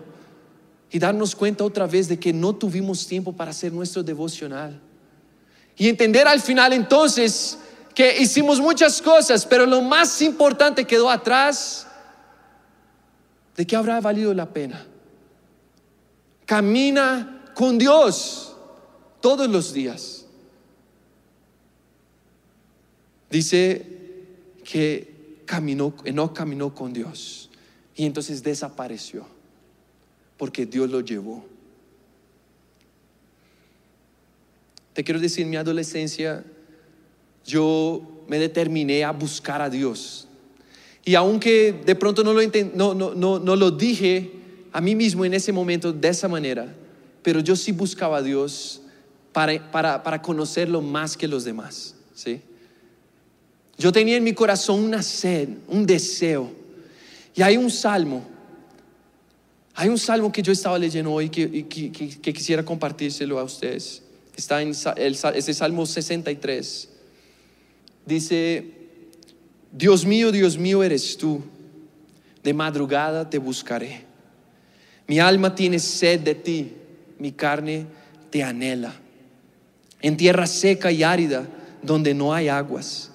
y 0.91 0.99
darnos 0.99 1.35
cuenta 1.35 1.63
otra 1.63 1.87
vez 1.87 2.07
de 2.07 2.19
que 2.19 2.31
no 2.31 2.55
tuvimos 2.55 3.07
tiempo 3.07 3.33
para 3.33 3.51
hacer 3.51 3.73
nuestro 3.73 4.03
devocional. 4.03 4.79
Y 5.75 5.89
entender 5.89 6.27
al 6.27 6.41
final 6.41 6.73
entonces 6.73 7.57
que 7.93 8.17
hicimos 8.19 8.59
muchas 8.59 9.01
cosas, 9.01 9.45
pero 9.45 9.65
lo 9.65 9.81
más 9.81 10.21
importante 10.21 10.85
quedó 10.85 11.09
atrás 11.09 11.87
¿de 13.57 13.65
qué 13.65 13.75
habrá 13.75 13.99
valido 13.99 14.33
la 14.33 14.53
pena? 14.53 14.85
Camina 16.45 17.51
con 17.55 17.77
Dios 17.77 18.55
todos 19.19 19.49
los 19.49 19.73
días. 19.73 20.25
Dice 23.29 23.85
que 24.63 25.41
caminó, 25.45 25.93
no 26.13 26.33
caminó 26.33 26.73
con 26.73 26.93
Dios 26.93 27.49
y 27.95 28.05
entonces 28.05 28.43
desapareció 28.43 29.25
porque 30.37 30.65
Dios 30.65 30.89
lo 30.89 31.01
llevó. 31.01 31.45
Te 34.93 35.03
quiero 35.03 35.19
decir, 35.19 35.43
en 35.43 35.49
mi 35.49 35.57
adolescencia 35.57 36.43
yo 37.45 38.01
me 38.27 38.39
determiné 38.39 39.03
a 39.03 39.11
buscar 39.11 39.61
a 39.61 39.69
Dios 39.69 40.27
y 41.07 41.15
aunque 41.15 41.73
de 41.85 41.95
pronto 41.95 42.21
no 42.21 42.33
lo, 42.33 42.41
no, 42.75 42.93
no, 42.93 43.39
no, 43.39 43.55
lo 43.55 43.71
dije 43.71 44.29
a 44.73 44.81
mí 44.81 44.93
mismo 44.93 45.23
en 45.23 45.33
ese 45.33 45.53
momento 45.53 45.93
de 45.93 46.09
esa 46.09 46.27
manera, 46.27 46.75
pero 47.23 47.39
yo 47.39 47.55
sí 47.55 47.71
buscaba 47.71 48.17
a 48.17 48.21
Dios 48.21 48.81
para, 49.31 49.71
para, 49.71 50.03
para 50.03 50.21
conocerlo 50.21 50.81
más 50.81 51.15
que 51.15 51.25
los 51.25 51.45
demás. 51.45 51.95
¿sí? 52.13 52.41
Yo 53.77 53.93
tenía 53.93 54.17
en 54.17 54.23
mi 54.25 54.33
corazón 54.33 54.83
una 54.83 55.01
sed, 55.01 55.47
un 55.69 55.85
deseo. 55.85 56.51
Y 57.33 57.41
hay 57.41 57.55
un 57.55 57.71
salmo, 57.71 58.27
hay 59.79 59.89
un 59.89 59.99
salmo 59.99 60.31
que 60.31 60.41
yo 60.41 60.51
estaba 60.51 60.79
leyendo 60.79 61.13
hoy 61.13 61.29
que, 61.29 61.67
que, 61.67 62.33
quisiera 62.33 62.65
compartírselo 62.65 63.37
a 63.37 63.43
ustedes. 63.43 64.01
Está 64.35 64.59
en 64.63 64.73
el, 64.95 65.17
ese 65.35 65.53
Salmo 65.53 65.85
63. 65.85 66.89
Dice, 68.03 68.71
Dios 69.71 70.03
mío, 70.03 70.31
Dios 70.31 70.57
mío 70.57 70.81
eres 70.81 71.15
tú. 71.15 71.43
De 72.43 72.55
madrugada 72.55 73.29
te 73.29 73.37
buscaré. 73.37 74.03
Mi 75.05 75.19
alma 75.19 75.53
tiene 75.53 75.77
sed 75.77 76.21
de 76.21 76.33
ti, 76.33 76.73
mi 77.19 77.31
carne 77.31 77.85
te 78.31 78.41
anhela. 78.43 78.95
En 80.01 80.17
tierra 80.17 80.47
seca 80.47 80.91
y 80.91 81.03
árida, 81.03 81.47
donde 81.83 82.15
no 82.15 82.33
hay 82.33 82.47
aguas, 82.47 83.11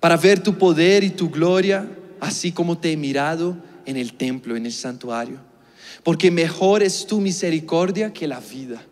para 0.00 0.16
ver 0.16 0.42
tu 0.42 0.56
poder 0.56 1.04
y 1.04 1.10
tu 1.10 1.28
gloria, 1.28 1.86
así 2.20 2.52
como 2.52 2.78
te 2.78 2.92
he 2.92 2.96
mirado 2.96 3.54
en 3.84 3.98
el 3.98 4.14
templo, 4.14 4.56
en 4.56 4.64
el 4.64 4.72
santuario. 4.72 5.52
Porque 6.04 6.30
mejor 6.30 6.82
es 6.82 7.06
tu 7.06 7.20
misericordia 7.20 8.12
que 8.12 8.28
la 8.28 8.38
vida, 8.38 8.84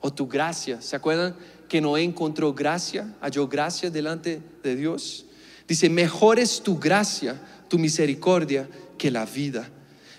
o 0.00 0.12
tu 0.12 0.28
gracia. 0.28 0.80
¿Se 0.80 0.96
acuerdan 0.96 1.36
que 1.68 1.80
Noé 1.80 2.02
encontró 2.04 2.54
gracia, 2.54 3.12
halló 3.20 3.48
gracia 3.48 3.90
delante 3.90 4.40
de 4.62 4.76
Dios? 4.76 5.26
Dice, 5.66 5.90
mejor 5.90 6.38
es 6.38 6.62
tu 6.62 6.78
gracia, 6.78 7.38
tu 7.68 7.78
misericordia 7.78 8.68
que 8.96 9.10
la 9.10 9.26
vida. 9.26 9.68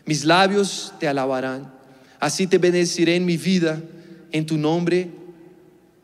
Mis 0.06 0.26
labios 0.26 0.94
te 1.00 1.08
alabarán. 1.08 1.74
Así 2.20 2.48
te 2.48 2.58
bendeciré 2.58 3.16
en 3.16 3.26
mi 3.26 3.38
vida. 3.38 3.82
En 4.32 4.46
tu 4.46 4.58
nombre 4.58 5.10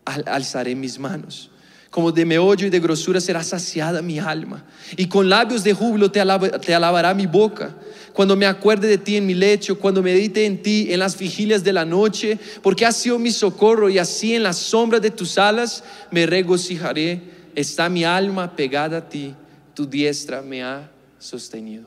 alzaré 0.05 0.75
mis 0.75 0.97
manos. 0.97 1.51
Como 1.95 2.11
de 2.11 2.25
meollo 2.25 2.67
y 2.67 2.69
de 2.69 2.81
grosura 2.81 3.21
será 3.21 3.41
saciada 3.41 4.01
mi 4.01 4.19
alma. 4.19 4.65
Y 4.97 5.07
con 5.07 5.29
labios 5.29 5.63
de 5.63 5.73
júbilo 5.73 6.11
te, 6.11 6.19
alabará 6.19 7.13
mi 7.13 7.25
boca. 7.25 7.73
Cuando 8.11 8.35
me 8.35 8.45
acuerde 8.45 8.89
de 8.89 8.97
ti 8.97 9.15
en 9.15 9.25
mi 9.25 9.33
lecho, 9.33 9.79
cuando 9.79 10.03
medite 10.03 10.45
en 10.45 10.61
ti 10.61 10.87
en 10.89 10.99
las 10.99 11.17
vigilias 11.17 11.63
de 11.63 11.71
la 11.71 11.85
noche, 11.85 12.37
porque 12.61 12.85
has 12.85 12.97
sido 12.97 13.17
mi 13.17 13.31
socorro 13.31 13.89
y 13.89 13.97
así 13.97 14.35
en 14.35 14.43
la 14.43 14.51
sombra 14.51 14.99
de 14.99 15.09
tus 15.09 15.37
alas 15.37 15.85
me 16.11 16.25
regocijaré 16.25 17.21
está 17.55 17.87
mi 17.87 18.03
alma 18.03 18.57
pegada 18.57 18.97
a 18.97 19.07
ti, 19.07 19.33
tu 19.73 19.85
diestra 19.85 20.41
me 20.41 20.65
ha 20.65 20.91
sostenido. 21.17 21.85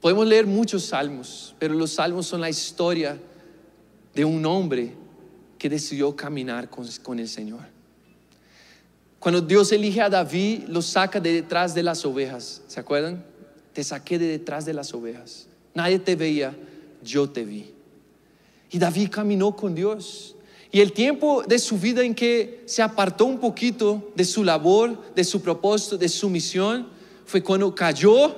Podemos 0.00 0.26
leer 0.26 0.46
muchos 0.46 0.86
salmos, 0.86 1.54
pero 1.58 1.74
los 1.74 1.90
salmos 1.90 2.26
son 2.26 2.40
la 2.40 2.48
historia 2.48 3.18
de 4.14 4.24
un 4.24 4.46
hombre 4.46 4.94
que 5.58 5.68
decidió 5.68 6.16
caminar 6.16 6.70
con, 6.70 7.18
el 7.18 7.28
Señor. 7.28 7.73
Cuando 9.24 9.40
Dios 9.40 9.72
elige 9.72 10.02
a 10.02 10.10
David, 10.10 10.64
lo 10.68 10.82
saca 10.82 11.18
de 11.18 11.32
detrás 11.32 11.74
de 11.74 11.82
las 11.82 12.04
ovejas. 12.04 12.60
¿Se 12.66 12.78
acuerdan? 12.78 13.24
Te 13.72 13.82
saqué 13.82 14.18
de 14.18 14.26
detrás 14.26 14.66
de 14.66 14.74
las 14.74 14.92
ovejas. 14.92 15.46
Nadie 15.72 15.98
te 15.98 16.14
veía, 16.14 16.54
yo 17.02 17.30
te 17.30 17.42
vi. 17.42 17.72
Y 18.70 18.78
David 18.78 19.08
caminó 19.10 19.56
con 19.56 19.74
Dios. 19.74 20.36
Y 20.70 20.82
el 20.82 20.92
tiempo 20.92 21.42
de 21.42 21.58
su 21.58 21.78
vida 21.78 22.02
en 22.02 22.14
que 22.14 22.64
se 22.66 22.82
apartó 22.82 23.24
un 23.24 23.38
poquito 23.38 24.12
de 24.14 24.26
su 24.26 24.44
labor, 24.44 25.14
de 25.14 25.24
su 25.24 25.40
propósito, 25.40 25.96
de 25.96 26.10
su 26.10 26.28
misión, 26.28 26.88
fue 27.24 27.42
cuando 27.42 27.74
cayó, 27.74 28.36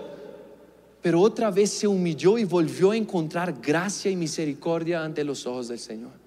pero 1.02 1.21
otra 1.21 1.50
vez 1.50 1.73
se 1.73 1.88
humilló 1.88 2.38
y 2.38 2.45
volvió 2.45 2.93
a 2.93 2.97
encontrar 2.97 3.61
gracia 3.61 4.09
y 4.09 4.14
misericordia 4.14 5.02
ante 5.02 5.25
los 5.25 5.49
ojos 5.49 5.66
del 5.66 5.81
Señor. 5.81 6.25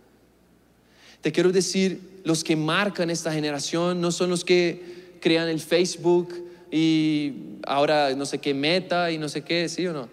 Te 1.21 1.31
quiero 1.31 1.51
decir, 1.51 2.21
los 2.23 2.43
que 2.43 2.55
marcan 2.55 3.09
esta 3.09 3.31
generación 3.31 3.99
no 3.99 4.11
son 4.11 4.29
los 4.29 4.43
que 4.45 5.17
crean 5.19 5.49
el 5.49 5.59
Facebook 5.59 6.33
y 6.71 7.33
ahora 7.65 8.13
no 8.15 8.25
sé 8.25 8.39
qué 8.39 8.53
meta 8.53 9.11
y 9.11 9.17
no 9.17 9.27
sé 9.27 9.43
qué, 9.43 9.67
¿sí 9.67 9.85
o 9.87 9.93
no? 9.93 10.07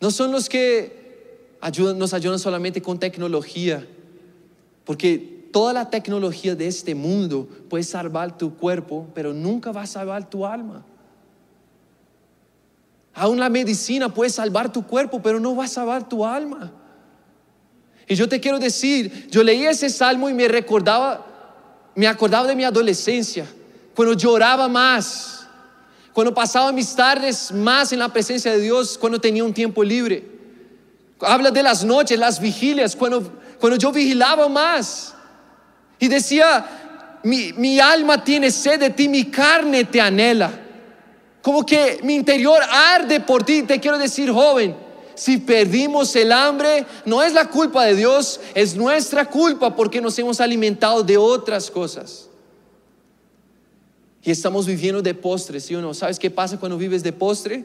No 0.00 0.10
son 0.10 0.30
los 0.30 0.48
que 0.48 1.04
nos 1.96 2.14
ayudan 2.14 2.38
solamente 2.38 2.80
con 2.80 2.98
tecnología 2.98 3.84
porque 4.84 5.48
toda 5.52 5.72
la 5.72 5.90
tecnología 5.90 6.54
de 6.54 6.68
este 6.68 6.94
mundo 6.94 7.48
puede 7.68 7.82
salvar 7.82 8.38
tu 8.38 8.54
cuerpo, 8.56 9.06
pero 9.14 9.34
nunca 9.34 9.72
va 9.72 9.82
a 9.82 9.86
salvar 9.86 10.30
tu 10.30 10.46
alma. 10.46 10.84
Aún 13.14 13.40
la 13.40 13.48
medicina 13.48 14.12
puede 14.12 14.30
salvar 14.30 14.72
tu 14.72 14.86
cuerpo, 14.86 15.20
pero 15.22 15.40
no 15.40 15.56
va 15.56 15.64
a 15.64 15.68
salvar 15.68 16.08
tu 16.08 16.24
alma. 16.24 16.72
Y 18.06 18.14
yo 18.14 18.28
te 18.28 18.40
quiero 18.40 18.58
decir, 18.58 19.28
yo 19.30 19.42
leí 19.42 19.64
ese 19.64 19.90
salmo 19.90 20.28
y 20.28 20.34
me 20.34 20.48
recordaba, 20.48 21.26
me 21.94 22.06
acordaba 22.06 22.46
de 22.46 22.54
mi 22.54 22.64
adolescencia, 22.64 23.46
cuando 23.94 24.14
lloraba 24.14 24.68
más, 24.68 25.46
cuando 26.12 26.32
pasaba 26.32 26.70
mis 26.72 26.94
tardes 26.94 27.52
más 27.52 27.92
en 27.92 27.98
la 27.98 28.08
presencia 28.08 28.52
de 28.52 28.60
Dios, 28.60 28.96
cuando 28.96 29.20
tenía 29.20 29.44
un 29.44 29.52
tiempo 29.52 29.82
libre. 29.82 30.36
Habla 31.20 31.50
de 31.50 31.62
las 31.62 31.84
noches, 31.84 32.18
las 32.18 32.40
vigilias, 32.40 32.94
cuando 32.94 33.32
cuando 33.58 33.76
yo 33.78 33.92
vigilaba 33.92 34.48
más 34.48 35.14
y 35.98 36.08
decía, 36.08 37.18
mi, 37.22 37.52
mi 37.54 37.80
alma 37.80 38.22
tiene 38.22 38.50
sed 38.50 38.80
de 38.80 38.90
ti, 38.90 39.08
mi 39.08 39.24
carne 39.24 39.84
te 39.84 40.00
anhela. 40.00 40.50
Como 41.40 41.64
que 41.64 42.00
mi 42.02 42.14
interior 42.14 42.60
arde 42.62 43.20
por 43.20 43.44
ti. 43.44 43.62
Te 43.62 43.80
quiero 43.80 43.98
decir, 43.98 44.30
joven, 44.30 44.76
si 45.16 45.38
perdimos 45.38 46.14
el 46.14 46.30
hambre, 46.30 46.86
no 47.04 47.22
es 47.22 47.32
la 47.32 47.48
culpa 47.50 47.84
de 47.84 47.96
Dios, 47.96 48.38
es 48.54 48.76
nuestra 48.76 49.28
culpa 49.28 49.74
porque 49.74 50.00
nos 50.00 50.16
hemos 50.18 50.40
alimentado 50.40 51.02
de 51.02 51.16
otras 51.16 51.70
cosas. 51.70 52.28
Y 54.22 54.30
estamos 54.30 54.66
viviendo 54.66 55.00
de 55.00 55.14
postre, 55.14 55.58
¿sí 55.58 55.74
o 55.74 55.80
no? 55.80 55.94
¿Sabes 55.94 56.18
qué 56.18 56.30
pasa 56.30 56.58
cuando 56.58 56.76
vives 56.76 57.02
de 57.02 57.12
postre? 57.12 57.64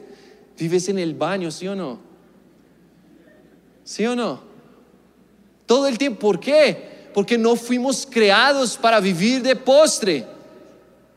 Vives 0.58 0.88
en 0.88 0.98
el 0.98 1.14
baño, 1.14 1.50
¿sí 1.50 1.68
o 1.68 1.74
no? 1.74 1.98
¿Sí 3.84 4.06
o 4.06 4.16
no? 4.16 4.40
Todo 5.66 5.88
el 5.88 5.98
tiempo. 5.98 6.20
¿Por 6.20 6.40
qué? 6.40 7.10
Porque 7.12 7.36
no 7.36 7.56
fuimos 7.56 8.06
creados 8.10 8.76
para 8.76 9.00
vivir 9.00 9.42
de 9.42 9.56
postre. 9.56 10.26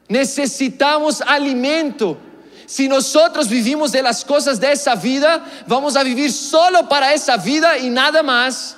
Necesitamos 0.09 1.21
alimento. 1.21 2.17
Si 2.65 2.87
nosotros 2.87 3.49
vivimos 3.49 3.91
de 3.91 4.01
las 4.01 4.25
cosas 4.25 4.59
de 4.59 4.71
esa 4.71 4.95
vida, 4.95 5.43
vamos 5.67 5.95
a 5.95 6.03
vivir 6.03 6.31
solo 6.31 6.87
para 6.89 7.13
esa 7.13 7.37
vida 7.37 7.77
y 7.77 7.89
nada 7.89 8.23
más. 8.23 8.75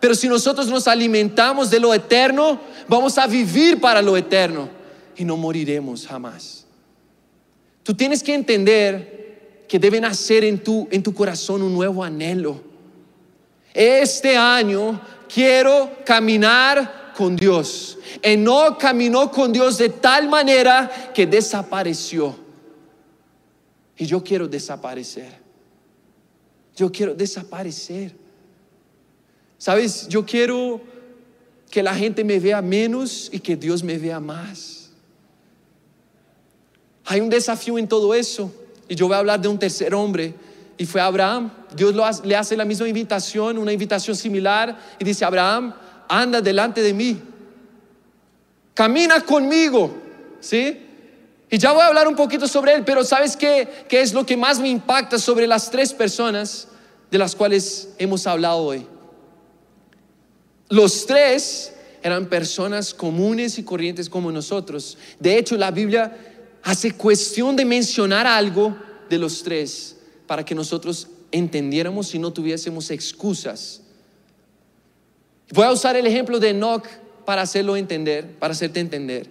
Pero 0.00 0.14
si 0.14 0.28
nosotros 0.28 0.68
nos 0.68 0.88
alimentamos 0.88 1.70
de 1.70 1.80
lo 1.80 1.92
eterno, 1.92 2.60
vamos 2.88 3.18
a 3.18 3.26
vivir 3.26 3.80
para 3.80 4.02
lo 4.02 4.16
eterno 4.16 4.68
y 5.16 5.24
no 5.24 5.36
moriremos 5.36 6.06
jamás. 6.06 6.64
Tú 7.82 7.94
tienes 7.94 8.22
que 8.22 8.34
entender 8.34 9.64
que 9.68 9.78
debe 9.78 10.00
nacer 10.00 10.44
en 10.44 10.62
tu, 10.62 10.88
en 10.90 11.02
tu 11.02 11.12
corazón 11.14 11.62
un 11.62 11.74
nuevo 11.74 12.02
anhelo 12.02 12.68
este 13.78 14.36
año 14.36 15.00
quiero 15.32 15.98
caminar 16.04 17.12
con 17.16 17.36
Dios. 17.36 17.96
no 18.38 18.76
caminó 18.76 19.30
con 19.30 19.52
Dios 19.52 19.78
de 19.78 19.88
tal 19.88 20.28
manera 20.28 21.12
que 21.14 21.26
desapareció. 21.28 22.34
Y 23.98 24.06
yo 24.06 24.22
quiero 24.22 24.46
desaparecer. 24.46 25.32
Yo 26.76 26.90
quiero 26.90 27.14
desaparecer. 27.14 28.14
Sabes, 29.58 30.06
yo 30.06 30.24
quiero 30.24 30.80
que 31.68 31.82
la 31.82 31.94
gente 31.94 32.22
me 32.22 32.38
vea 32.38 32.62
menos 32.62 33.28
y 33.32 33.40
que 33.40 33.56
Dios 33.56 33.82
me 33.82 33.98
vea 33.98 34.20
más. 34.20 34.90
Hay 37.06 37.20
un 37.20 37.28
desafío 37.28 37.76
en 37.76 37.88
todo 37.88 38.14
eso. 38.14 38.52
Y 38.88 38.94
yo 38.94 39.08
voy 39.08 39.16
a 39.16 39.18
hablar 39.18 39.40
de 39.40 39.48
un 39.48 39.58
tercer 39.58 39.92
hombre. 39.92 40.32
Y 40.76 40.86
fue 40.86 41.00
Abraham. 41.00 41.50
Dios 41.74 41.92
le 42.24 42.36
hace 42.36 42.56
la 42.56 42.64
misma 42.64 42.86
invitación, 42.86 43.58
una 43.58 43.72
invitación 43.72 44.14
similar. 44.14 44.78
Y 45.00 45.04
dice, 45.04 45.24
Abraham, 45.24 45.74
anda 46.08 46.40
delante 46.40 46.80
de 46.82 46.94
mí. 46.94 47.20
Camina 48.74 49.20
conmigo. 49.22 49.92
¿Sí? 50.38 50.87
Y 51.50 51.58
ya 51.58 51.72
voy 51.72 51.82
a 51.82 51.86
hablar 51.86 52.08
un 52.08 52.16
poquito 52.16 52.46
sobre 52.46 52.74
él, 52.74 52.84
pero 52.84 53.04
¿sabes 53.04 53.36
qué, 53.36 53.86
qué 53.88 54.02
es 54.02 54.12
lo 54.12 54.26
que 54.26 54.36
más 54.36 54.58
me 54.58 54.68
impacta 54.68 55.18
sobre 55.18 55.46
las 55.46 55.70
tres 55.70 55.94
personas 55.94 56.68
de 57.10 57.18
las 57.18 57.34
cuales 57.34 57.90
hemos 57.98 58.26
hablado 58.26 58.58
hoy? 58.58 58.86
Los 60.68 61.06
tres 61.06 61.72
eran 62.02 62.26
personas 62.26 62.92
comunes 62.92 63.58
y 63.58 63.62
corrientes 63.62 64.08
como 64.08 64.30
nosotros. 64.30 64.98
De 65.18 65.38
hecho, 65.38 65.56
la 65.56 65.70
Biblia 65.70 66.16
hace 66.62 66.92
cuestión 66.92 67.56
de 67.56 67.64
mencionar 67.64 68.26
algo 68.26 68.76
de 69.08 69.18
los 69.18 69.42
tres 69.42 69.96
para 70.26 70.44
que 70.44 70.54
nosotros 70.54 71.08
entendiéramos 71.32 72.14
y 72.14 72.18
no 72.18 72.32
tuviésemos 72.32 72.90
excusas. 72.90 73.80
Voy 75.52 75.64
a 75.64 75.72
usar 75.72 75.96
el 75.96 76.06
ejemplo 76.06 76.38
de 76.38 76.50
Enoch 76.50 76.86
para 77.24 77.42
hacerlo 77.42 77.76
entender, 77.76 78.34
para 78.38 78.52
hacerte 78.52 78.80
entender. 78.80 79.26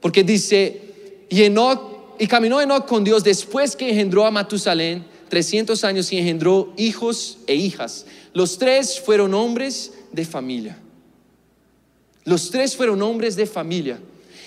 Porque 0.00 0.24
dice, 0.24 0.89
y 1.30 1.44
Enoch, 1.44 1.80
y 2.18 2.26
caminó 2.26 2.60
Enoch 2.60 2.86
con 2.86 3.02
Dios 3.02 3.24
después 3.24 3.74
que 3.76 3.88
engendró 3.88 4.26
a 4.26 4.30
Matusalén 4.30 5.06
300 5.30 5.82
años 5.84 6.12
y 6.12 6.18
engendró 6.18 6.74
hijos 6.76 7.38
e 7.46 7.54
hijas. 7.54 8.04
Los 8.34 8.58
tres 8.58 9.00
fueron 9.00 9.32
hombres 9.32 9.92
de 10.12 10.26
familia. 10.26 10.76
Los 12.24 12.50
tres 12.50 12.76
fueron 12.76 13.00
hombres 13.00 13.36
de 13.36 13.46
familia. 13.46 13.98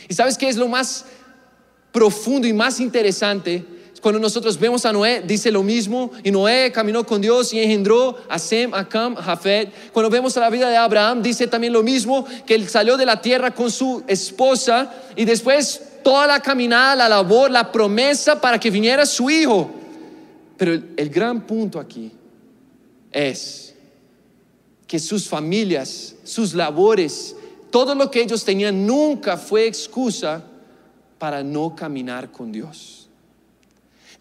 ¿Y 0.07 0.13
sabes 0.13 0.37
qué 0.37 0.49
es 0.49 0.57
lo 0.57 0.67
más 0.67 1.05
profundo 1.91 2.47
y 2.47 2.53
más 2.53 2.79
interesante? 2.79 3.65
Cuando 4.01 4.19
nosotros 4.19 4.59
vemos 4.59 4.85
a 4.85 4.91
Noé, 4.91 5.23
dice 5.25 5.49
lo 5.49 5.63
mismo, 5.63 6.11
y 6.25 6.31
Noé 6.31 6.73
caminó 6.73 7.05
con 7.05 7.21
Dios 7.21 7.53
y 7.53 7.59
engendró 7.59 8.17
a 8.27 8.37
Sem, 8.37 8.73
a 8.73 8.89
Cam, 8.89 9.17
a 9.17 9.23
Jafet. 9.23 9.71
Cuando 9.93 10.09
vemos 10.09 10.35
a 10.35 10.41
la 10.41 10.49
vida 10.49 10.69
de 10.69 10.75
Abraham, 10.75 11.23
dice 11.23 11.47
también 11.47 11.71
lo 11.71 11.81
mismo, 11.81 12.25
que 12.45 12.55
él 12.55 12.67
salió 12.67 12.97
de 12.97 13.05
la 13.05 13.21
tierra 13.21 13.51
con 13.51 13.71
su 13.71 14.03
esposa 14.07 14.93
y 15.15 15.23
después 15.23 15.81
toda 16.03 16.27
la 16.27 16.39
caminada, 16.39 16.95
la 16.95 17.09
labor, 17.09 17.49
la 17.49 17.71
promesa 17.71 18.39
para 18.39 18.59
que 18.59 18.69
viniera 18.69 19.05
su 19.05 19.29
hijo. 19.29 19.71
Pero 20.57 20.73
el, 20.95 21.09
gran 21.09 21.45
punto 21.47 21.79
aquí 21.79 22.11
es 23.11 23.73
que 24.85 24.99
sus 24.99 25.27
familias, 25.27 26.15
sus 26.23 26.53
labores, 26.53 27.35
todo 27.71 27.95
lo 27.95 28.11
que 28.11 28.21
ellos 28.21 28.43
tenían 28.43 28.85
nunca 28.85 29.37
fue 29.37 29.65
excusa 29.65 30.43
para 31.17 31.41
no 31.41 31.75
caminar 31.75 32.31
con 32.31 32.51
Dios. 32.51 33.09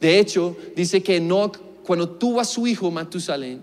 De 0.00 0.18
hecho, 0.18 0.56
dice 0.74 1.02
que 1.02 1.16
Enoch, 1.16 1.58
cuando 1.84 2.08
tuvo 2.08 2.40
a 2.40 2.44
su 2.44 2.66
hijo 2.66 2.90
Matusalén, 2.90 3.62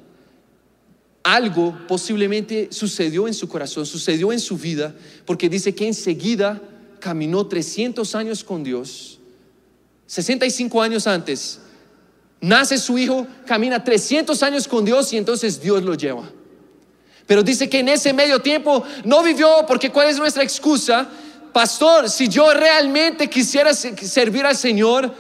algo 1.24 1.78
posiblemente 1.88 2.70
sucedió 2.72 3.28
en 3.28 3.34
su 3.34 3.48
corazón, 3.50 3.86
sucedió 3.86 4.32
en 4.32 4.40
su 4.40 4.58
vida, 4.58 4.96
porque 5.26 5.50
dice 5.50 5.76
que 5.76 5.88
enseguida 5.88 6.62
caminó 7.00 7.46
300 7.48 8.16
años 8.16 8.44
con 8.44 8.64
Dios. 8.64 9.20
65 10.06 10.82
años 10.82 11.06
antes, 11.06 11.60
nace 12.42 12.78
su 12.78 12.98
hijo, 12.98 13.28
camina 13.46 13.84
300 13.84 14.42
años 14.42 14.68
con 14.68 14.84
Dios 14.84 15.14
y 15.14 15.18
entonces 15.18 15.62
Dios 15.62 15.84
lo 15.84 15.94
lleva. 15.94 16.30
Pero 17.28 17.44
dice 17.44 17.70
que 17.70 17.80
en 17.80 17.90
ese 17.90 18.12
medio 18.12 18.42
tiempo 18.42 18.84
no 19.04 19.22
vivió 19.22 19.66
porque 19.68 19.92
¿cuál 19.92 20.10
es 20.10 20.18
nuestra 20.18 20.42
excusa? 20.42 21.08
Pastor, 21.54 22.10
si 22.10 22.28
yo 22.28 22.54
realmente 22.54 23.30
quisiera 23.30 23.74
servir 23.74 24.46
al 24.46 24.56
Señor, 24.56 25.14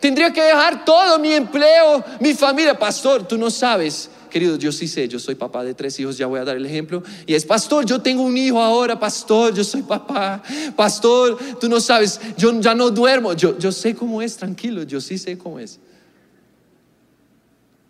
tendría 0.00 0.32
que 0.32 0.42
dejar 0.42 0.84
todo 0.84 1.18
mi 1.18 1.34
empleo, 1.34 2.02
mi 2.18 2.32
familia. 2.32 2.78
Pastor, 2.78 3.28
tú 3.28 3.36
no 3.36 3.50
sabes. 3.50 4.10
Querido, 4.30 4.56
yo 4.56 4.72
sí 4.72 4.88
sé, 4.88 5.08
yo 5.08 5.18
soy 5.18 5.34
papá 5.34 5.64
de 5.64 5.74
tres 5.74 5.98
hijos, 6.00 6.16
ya 6.16 6.26
voy 6.26 6.40
a 6.40 6.44
dar 6.44 6.56
el 6.56 6.64
ejemplo. 6.64 7.02
Y 7.26 7.34
es, 7.34 7.44
pastor, 7.44 7.84
yo 7.84 8.00
tengo 8.00 8.22
un 8.22 8.36
hijo 8.36 8.62
ahora, 8.62 8.98
pastor, 8.98 9.52
yo 9.52 9.64
soy 9.64 9.82
papá. 9.82 10.42
Pastor, 10.76 11.36
tú 11.60 11.68
no 11.68 11.80
sabes, 11.80 12.20
yo 12.36 12.58
ya 12.60 12.74
no 12.74 12.90
duermo. 12.90 13.32
Yo, 13.34 13.58
yo 13.58 13.72
sé 13.72 13.94
cómo 13.94 14.22
es, 14.22 14.36
tranquilo, 14.36 14.84
yo 14.84 15.00
sí 15.00 15.18
sé 15.18 15.36
cómo 15.36 15.58
es. 15.58 15.78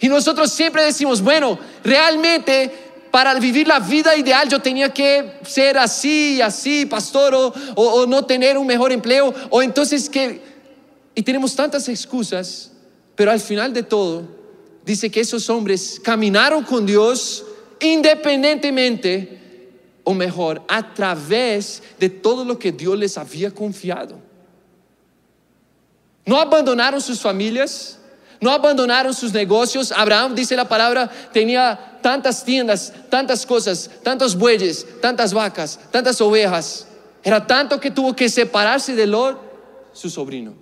Y 0.00 0.08
nosotros 0.08 0.50
siempre 0.50 0.82
decimos, 0.82 1.20
bueno, 1.20 1.58
realmente 1.84 2.72
para 3.10 3.34
vivir 3.34 3.68
la 3.68 3.80
vida 3.80 4.16
ideal 4.16 4.48
yo 4.48 4.60
tenía 4.60 4.88
que 4.92 5.40
ser 5.44 5.76
así, 5.76 6.40
así, 6.40 6.86
pastor, 6.86 7.34
o, 7.34 7.52
o, 7.74 8.06
no 8.06 8.24
tener 8.24 8.56
un 8.56 8.66
mejor 8.66 8.92
empleo, 8.92 9.34
o 9.50 9.62
entonces 9.62 10.08
que... 10.08 10.48
Y 11.14 11.22
tenemos 11.22 11.54
tantas 11.54 11.88
excusas, 11.88 12.70
pero 13.14 13.30
al 13.30 13.40
final 13.40 13.74
de 13.74 13.82
todo, 13.82 14.39
dice 14.90 15.08
que 15.08 15.20
esos 15.20 15.48
hombres 15.48 16.00
caminaron 16.02 16.64
con 16.64 16.84
Dios 16.84 17.44
independientemente, 17.78 19.38
o 20.02 20.12
mejor, 20.12 20.62
a 20.66 20.92
través 20.92 21.80
de 22.00 22.10
todo 22.10 22.44
lo 22.44 22.58
que 22.58 22.72
Dios 22.72 22.98
les 22.98 23.16
había 23.16 23.52
confiado. 23.52 24.18
No 26.26 26.40
abandonaron 26.40 27.00
sus 27.00 27.20
familias, 27.20 28.00
no 28.40 28.50
abandonaron 28.50 29.14
sus 29.14 29.32
negocios. 29.32 29.92
Abraham, 29.92 30.34
dice 30.34 30.56
la 30.56 30.68
palabra, 30.68 31.08
tenía 31.32 32.00
tantas 32.02 32.44
tiendas, 32.44 32.92
tantas 33.08 33.46
cosas, 33.46 33.88
tantos 34.02 34.36
bueyes, 34.36 34.84
tantas 35.00 35.32
vacas, 35.32 35.78
tantas 35.92 36.20
ovejas. 36.20 36.88
Era 37.22 37.46
tanto 37.46 37.78
que 37.78 37.92
tuvo 37.92 38.16
que 38.16 38.28
separarse 38.28 38.96
de 38.96 39.06
Lot, 39.06 39.40
su 39.92 40.10
sobrino. 40.10 40.54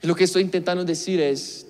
Y 0.00 0.06
lo 0.06 0.14
que 0.14 0.24
estoy 0.24 0.42
intentando 0.42 0.84
decir 0.84 1.20
es, 1.20 1.66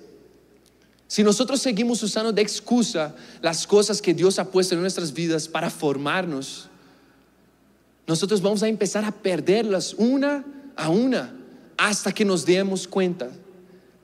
si 1.07 1.23
nosotros 1.23 1.61
seguimos 1.61 2.01
usando 2.01 2.31
de 2.31 2.41
excusa 2.41 3.15
las 3.41 3.67
cosas 3.67 4.01
que 4.01 4.13
Dios 4.13 4.39
ha 4.39 4.49
puesto 4.49 4.73
en 4.75 4.81
nuestras 4.81 5.13
vidas 5.13 5.47
para 5.47 5.69
formarnos, 5.69 6.67
nosotros 8.07 8.41
vamos 8.41 8.63
a 8.63 8.67
empezar 8.67 9.05
a 9.05 9.11
perderlas 9.11 9.93
una 9.97 10.43
a 10.75 10.89
una 10.89 11.33
hasta 11.77 12.11
que 12.11 12.25
nos 12.25 12.45
demos 12.45 12.87
cuenta 12.87 13.29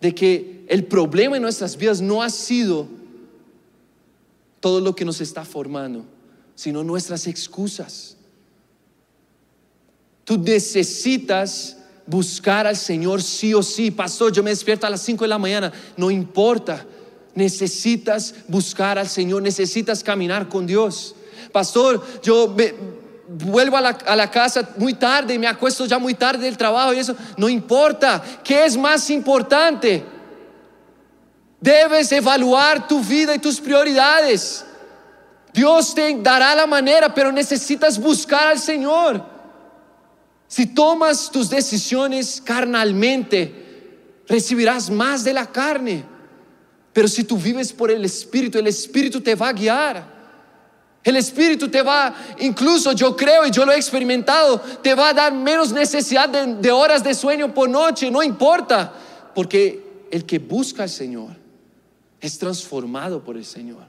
de 0.01 0.13
que 0.13 0.65
el 0.67 0.85
problema 0.85 1.35
en 1.35 1.41
nuestras 1.41 1.75
vidas 1.75 2.01
no 2.01 2.21
ha 2.21 2.29
sido 2.29 2.87
todo 4.59 4.79
lo 4.79 4.95
que 4.95 5.05
nos 5.05 5.21
está 5.21 5.45
formando, 5.45 6.05
sino 6.55 6.83
nuestras 6.83 7.27
excusas. 7.27 8.15
Tú 10.25 10.37
necesitas 10.37 11.77
buscar 12.09 12.65
al 12.65 12.75
Señor 12.75 13.21
sí 13.21 13.53
o 13.53 13.61
sí. 13.61 13.91
Pastor, 13.91 14.31
yo 14.33 14.41
me 14.41 14.49
despierto 14.49 14.87
a 14.87 14.89
las 14.89 15.01
5 15.01 15.23
de 15.23 15.27
la 15.27 15.37
mañana, 15.37 15.71
no 15.95 16.09
importa. 16.09 16.85
Necesitas 17.35 18.33
buscar 18.47 18.97
al 18.97 19.07
Señor, 19.07 19.43
necesitas 19.43 20.03
caminar 20.03 20.49
con 20.49 20.65
Dios. 20.65 21.15
Pastor, 21.51 22.03
yo 22.23 22.55
vuelvo 23.27 23.77
a 23.77 23.81
la, 23.81 23.89
a 23.89 24.15
la, 24.15 24.31
casa 24.31 24.69
muy 24.77 24.95
tarde, 24.95 25.37
me 25.37 25.47
acuesto 25.47 25.85
ya 25.85 25.99
muy 25.99 26.15
tarde 26.15 26.45
del 26.45 26.57
trabajo 26.57 26.93
y 26.93 26.99
eso, 26.99 27.15
no 27.37 27.47
importa. 27.47 28.21
¿Qué 28.43 28.65
es 28.65 28.75
más 28.75 29.09
importante? 29.11 30.03
Debes 31.61 32.11
evaluar 32.11 32.87
tu 32.87 33.01
vida 33.01 33.35
y 33.35 33.39
tus 33.39 33.59
prioridades. 33.59 34.65
Dios 35.53 35.93
te 35.93 36.15
dará 36.21 36.55
la 36.55 36.65
manera, 36.65 37.13
pero 37.13 37.31
necesitas 37.31 37.99
buscar 37.99 38.47
al 38.47 38.59
Señor. 38.59 39.38
Si 40.49 40.65
tomas 40.65 41.29
tus 41.29 41.47
decisiones 41.47 42.41
carnalmente, 42.43 44.23
recibirás 44.27 44.89
más 44.89 45.23
de 45.23 45.31
la 45.31 45.45
carne. 45.45 46.03
Pero 46.91 47.07
si 47.07 47.23
tú 47.23 47.37
vives 47.37 47.71
por 47.71 47.91
el 47.91 48.03
Espíritu, 48.03 48.57
el 48.57 48.65
Espíritu 48.65 49.21
te 49.21 49.35
va 49.35 49.49
a 49.49 49.53
guiar. 49.53 50.19
El 51.03 51.17
Espíritu 51.17 51.69
te 51.69 51.83
va, 51.83 52.15
incluso 52.39 52.93
yo 52.93 53.15
creo 53.15 53.45
y 53.45 53.51
yo 53.51 53.63
lo 53.63 53.71
he 53.71 53.77
experimentado, 53.77 54.59
te 54.59 54.95
va 54.95 55.09
a 55.09 55.13
dar 55.13 55.31
menos 55.33 55.71
necesidad 55.71 56.27
de, 56.27 56.55
de 56.55 56.71
horas 56.71 57.03
de 57.03 57.13
sueño 57.13 57.53
por 57.53 57.69
noche, 57.69 58.09
no 58.09 58.23
importa, 58.23 58.91
porque 59.35 60.07
el 60.11 60.25
que 60.25 60.39
busca 60.39 60.83
al 60.83 60.89
Señor 60.89 61.37
es 62.19 62.39
transformado 62.39 63.23
por 63.23 63.37
el 63.37 63.45
Señor, 63.45 63.83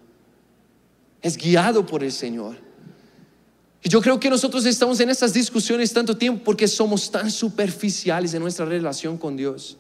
es 1.23 1.38
guiado 1.38 1.85
por 1.87 2.05
el 2.05 2.12
Señor. 2.12 2.69
Y 3.83 3.88
yo 3.88 4.01
creo 4.01 4.21
que 4.21 4.29
nosotros 4.29 4.66
estamos 4.66 5.01
en 5.01 5.11
estas 5.11 5.33
discusiones 5.33 5.93
tanto 5.93 6.16
tiempo 6.16 6.45
porque 6.45 6.69
somos 6.69 7.11
tan 7.11 7.31
superficiales 7.31 8.35
en 8.35 8.43
nuestra 8.43 8.66
relación 8.66 9.16
con 9.16 9.37
Dios. 9.37 9.79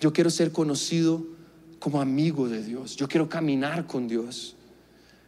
Yo 0.00 0.12
quiero 0.12 0.30
ser 0.30 0.52
conocido 0.52 1.24
como 1.78 2.00
amigo 2.00 2.48
de 2.48 2.62
Dios, 2.62 2.96
yo 2.96 3.06
quiero 3.08 3.28
caminar 3.28 3.86
con 3.86 4.08
Dios. 4.08 4.56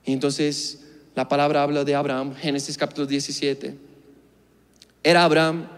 Y 0.05 0.13
entonces 0.13 0.81
la 1.15 1.29
palabra 1.29 1.63
habla 1.63 1.85
de 1.85 1.95
Abraham, 1.95 2.35
Génesis 2.35 2.79
capítulo 2.79 3.07
17. 3.07 3.77
Era 5.03 5.25
Abraham 5.25 5.69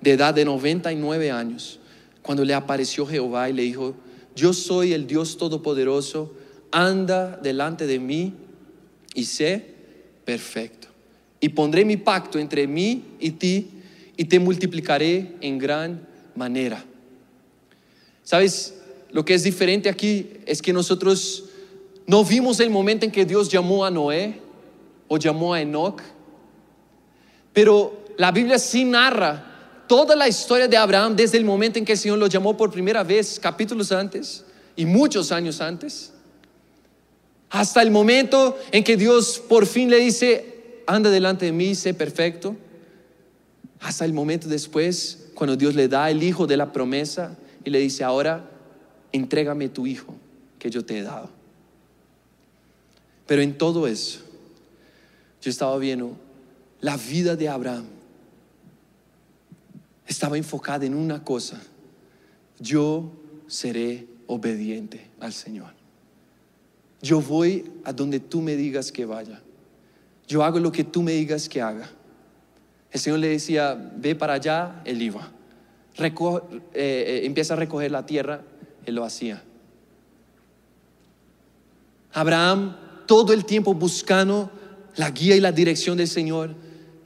de 0.00 0.12
edad 0.12 0.34
de 0.34 0.44
99 0.44 1.30
años 1.30 1.78
cuando 2.22 2.44
le 2.44 2.54
apareció 2.54 3.06
Jehová 3.06 3.48
y 3.48 3.52
le 3.52 3.62
dijo, 3.62 3.94
yo 4.34 4.52
soy 4.52 4.92
el 4.92 5.06
Dios 5.06 5.38
Todopoderoso, 5.38 6.34
anda 6.70 7.36
delante 7.36 7.86
de 7.86 7.98
mí 7.98 8.34
y 9.14 9.24
sé 9.24 9.74
perfecto. 10.24 10.85
Y 11.46 11.50
pondré 11.50 11.84
mi 11.84 11.96
pacto 11.96 12.40
entre 12.40 12.66
mí 12.66 13.04
y 13.20 13.30
ti 13.30 13.68
y 14.16 14.24
te 14.24 14.40
multiplicaré 14.40 15.36
en 15.40 15.58
gran 15.58 16.04
manera. 16.34 16.84
¿Sabes? 18.24 18.74
Lo 19.12 19.24
que 19.24 19.34
es 19.34 19.44
diferente 19.44 19.88
aquí 19.88 20.28
es 20.44 20.60
que 20.60 20.72
nosotros 20.72 21.44
no 22.04 22.24
vimos 22.24 22.58
el 22.58 22.68
momento 22.68 23.04
en 23.04 23.12
que 23.12 23.24
Dios 23.24 23.48
llamó 23.48 23.84
a 23.84 23.92
Noé 23.92 24.40
o 25.06 25.18
llamó 25.18 25.54
a 25.54 25.60
Enoch, 25.60 26.02
pero 27.52 27.96
la 28.16 28.32
Biblia 28.32 28.58
sí 28.58 28.84
narra 28.84 29.84
toda 29.86 30.16
la 30.16 30.26
historia 30.26 30.66
de 30.66 30.76
Abraham 30.76 31.14
desde 31.14 31.38
el 31.38 31.44
momento 31.44 31.78
en 31.78 31.84
que 31.84 31.92
el 31.92 31.98
Señor 31.98 32.18
lo 32.18 32.26
llamó 32.26 32.56
por 32.56 32.72
primera 32.72 33.04
vez, 33.04 33.38
capítulos 33.38 33.92
antes 33.92 34.44
y 34.74 34.84
muchos 34.84 35.30
años 35.30 35.60
antes, 35.60 36.12
hasta 37.50 37.82
el 37.82 37.92
momento 37.92 38.58
en 38.72 38.82
que 38.82 38.96
Dios 38.96 39.40
por 39.48 39.64
fin 39.64 39.88
le 39.88 39.98
dice, 39.98 40.55
anda 40.86 41.10
delante 41.10 41.46
de 41.46 41.52
mí, 41.52 41.74
sé 41.74 41.94
perfecto, 41.94 42.56
hasta 43.80 44.04
el 44.04 44.12
momento 44.12 44.48
después, 44.48 45.28
cuando 45.34 45.56
Dios 45.56 45.74
le 45.74 45.88
da 45.88 46.10
el 46.10 46.22
hijo 46.22 46.46
de 46.46 46.56
la 46.56 46.72
promesa 46.72 47.36
y 47.64 47.70
le 47.70 47.78
dice, 47.78 48.04
ahora 48.04 48.48
entrégame 49.12 49.68
tu 49.68 49.86
hijo 49.86 50.14
que 50.58 50.70
yo 50.70 50.84
te 50.84 50.98
he 50.98 51.02
dado. 51.02 51.30
Pero 53.26 53.42
en 53.42 53.58
todo 53.58 53.86
eso, 53.86 54.20
yo 55.42 55.50
estaba 55.50 55.76
viendo 55.78 56.16
la 56.80 56.96
vida 56.96 57.36
de 57.36 57.48
Abraham 57.48 57.86
estaba 60.06 60.38
enfocada 60.38 60.86
en 60.86 60.94
una 60.94 61.24
cosa. 61.24 61.60
Yo 62.58 63.12
seré 63.46 64.06
obediente 64.26 65.10
al 65.20 65.32
Señor. 65.32 65.74
Yo 67.02 67.20
voy 67.20 67.70
a 67.84 67.92
donde 67.92 68.20
tú 68.20 68.40
me 68.40 68.56
digas 68.56 68.90
que 68.90 69.04
vaya. 69.04 69.42
Yo 70.26 70.44
hago 70.44 70.58
lo 70.58 70.72
que 70.72 70.84
tú 70.84 71.02
me 71.02 71.12
digas 71.12 71.48
que 71.48 71.62
haga. 71.62 71.88
El 72.90 73.00
Señor 73.00 73.18
le 73.20 73.28
decía, 73.28 73.76
ve 73.96 74.14
para 74.14 74.34
allá, 74.34 74.82
él 74.84 75.02
iba. 75.02 75.30
Eh, 75.98 76.12
eh, 76.74 77.20
empieza 77.24 77.54
a 77.54 77.56
recoger 77.56 77.90
la 77.90 78.04
tierra, 78.04 78.42
él 78.84 78.94
lo 78.94 79.04
hacía. 79.04 79.42
Abraham 82.12 82.76
todo 83.06 83.32
el 83.32 83.44
tiempo 83.44 83.74
buscando 83.74 84.50
la 84.96 85.10
guía 85.10 85.36
y 85.36 85.40
la 85.40 85.52
dirección 85.52 85.96
del 85.96 86.08
Señor 86.08 86.54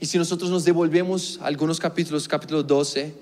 y 0.01 0.07
si 0.07 0.17
nosotros 0.17 0.51
nos 0.51 0.65
devolvemos 0.65 1.39
algunos 1.43 1.79
capítulos, 1.79 2.27
capítulo 2.27 2.63
12, 2.63 3.13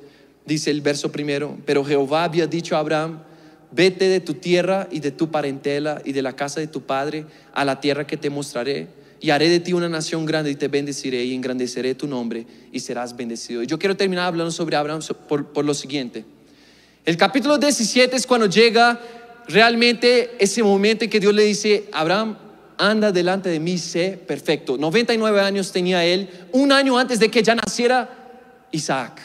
dice 0.47 0.71
el 0.71 0.81
verso 0.81 1.11
primero, 1.11 1.59
pero 1.67 1.85
Jehová 1.85 2.25
había 2.25 2.47
dicho 2.47 2.77
a 2.77 2.79
Abraham, 2.79 3.21
vete 3.73 4.09
de 4.09 4.21
tu 4.21 4.35
tierra 4.35 4.87
y 4.91 5.01
de 5.01 5.11
tu 5.11 5.31
parentela 5.31 6.01
y 6.05 6.13
de 6.13 6.23
la 6.23 6.37
casa 6.37 6.61
de 6.61 6.69
tu 6.69 6.83
padre 6.83 7.27
a 7.53 7.65
la 7.65 7.81
tierra 7.81 8.07
que 8.07 8.17
te 8.17 8.31
mostraré 8.31 8.89
y 9.21 9.31
haré 9.31 9.49
de 9.49 9.61
ti 9.61 9.73
una 9.73 9.89
nación 9.89 10.25
grande 10.27 10.51
y 10.51 10.55
te 10.55 10.69
bendeciré 10.69 11.25
y 11.25 11.35
engrandeceré 11.35 11.95
tu 11.95 12.07
nombre 12.07 12.47
y 12.73 12.81
serás 12.81 13.17
bendecido. 13.17 13.63
Y 13.63 13.67
yo 13.67 13.79
quiero 13.79 13.97
terminar 13.97 14.27
hablando 14.27 14.51
sobre 14.51 14.77
Abraham 14.77 15.01
por, 15.29 15.47
por 15.53 15.65
lo 15.65 15.75
siguiente. 15.75 16.25
El 17.05 17.17
capítulo 17.17 17.59
17 17.59 18.15
es 18.15 18.27
cuando 18.27 18.47
llega 18.47 19.01
realmente 19.49 20.37
ese 20.39 20.63
momento 20.63 21.05
en 21.05 21.11
que 21.11 21.21
Dios 21.21 21.35
le 21.35 21.45
dice, 21.45 21.89
Abraham, 21.93 22.37
anda 22.77 23.11
delante 23.11 23.49
de 23.49 23.61
mí, 23.61 23.77
sé 23.79 24.19
perfecto. 24.27 24.77
99 24.79 25.41
años 25.41 25.73
tenía 25.73 26.05
él, 26.05 26.29
un 26.53 26.71
año 26.71 26.99
antes 26.99 27.19
de 27.19 27.31
que 27.31 27.43
ya 27.43 27.55
naciera 27.55 28.09
Isaac. 28.71 29.21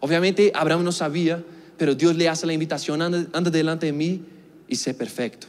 Obviamente 0.00 0.50
Abraham 0.54 0.84
no 0.84 0.92
sabía, 0.92 1.42
pero 1.76 1.94
Dios 1.94 2.16
le 2.16 2.28
hace 2.28 2.46
la 2.46 2.52
invitación, 2.52 3.00
anda, 3.00 3.50
delante 3.50 3.86
de 3.86 3.92
mí 3.92 4.22
y 4.68 4.76
sé 4.76 4.94
perfecto. 4.94 5.46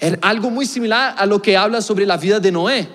Es 0.00 0.16
algo 0.22 0.50
muy 0.50 0.64
similar 0.64 1.14
a 1.16 1.26
lo 1.26 1.42
que 1.42 1.56
habla 1.56 1.82
sobre 1.82 2.06
la 2.06 2.16
vida 2.16 2.40
de 2.40 2.50
Noé. 2.50 2.88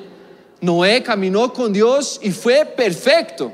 Noé 0.59 1.03
caminó 1.03 1.53
con 1.53 1.71
Dios 1.71 2.19
y 2.23 2.31
fue 2.31 2.65
perfecto. 2.65 3.53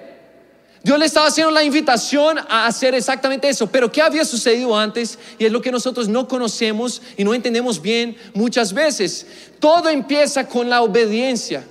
Dios 0.83 0.97
le 0.97 1.05
estaba 1.05 1.27
haciendo 1.27 1.51
la 1.51 1.63
invitación 1.63 2.39
a 2.39 2.65
hacer 2.65 2.95
exactamente 2.95 3.47
eso. 3.47 3.67
Pero 3.67 3.91
¿qué 3.91 4.01
había 4.01 4.25
sucedido 4.25 4.75
antes? 4.75 5.19
Y 5.37 5.45
es 5.45 5.51
lo 5.51 5.61
que 5.61 5.71
nosotros 5.71 6.07
no 6.07 6.27
conocemos 6.27 7.01
y 7.17 7.23
no 7.23 7.33
entendemos 7.33 7.79
bien 7.81 8.15
muchas 8.33 8.73
veces. 8.73 9.27
Todo 9.59 9.89
empieza 9.89 10.47
con 10.47 10.69
la 10.69 10.81
obediencia. 10.81 11.63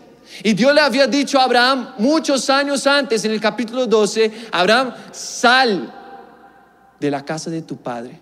Y 0.45 0.53
Dios 0.53 0.73
le 0.73 0.81
había 0.81 1.09
dicho 1.09 1.41
a 1.41 1.45
Abraham 1.45 1.95
muchos 1.99 2.49
años 2.51 2.87
antes, 2.87 3.25
en 3.25 3.33
el 3.33 3.41
capítulo 3.41 3.87
12, 3.87 4.31
Abraham, 4.53 4.95
sal 5.11 5.93
de 7.01 7.11
la 7.11 7.25
casa 7.25 7.51
de 7.51 7.63
tu 7.63 7.77
padre. 7.77 8.21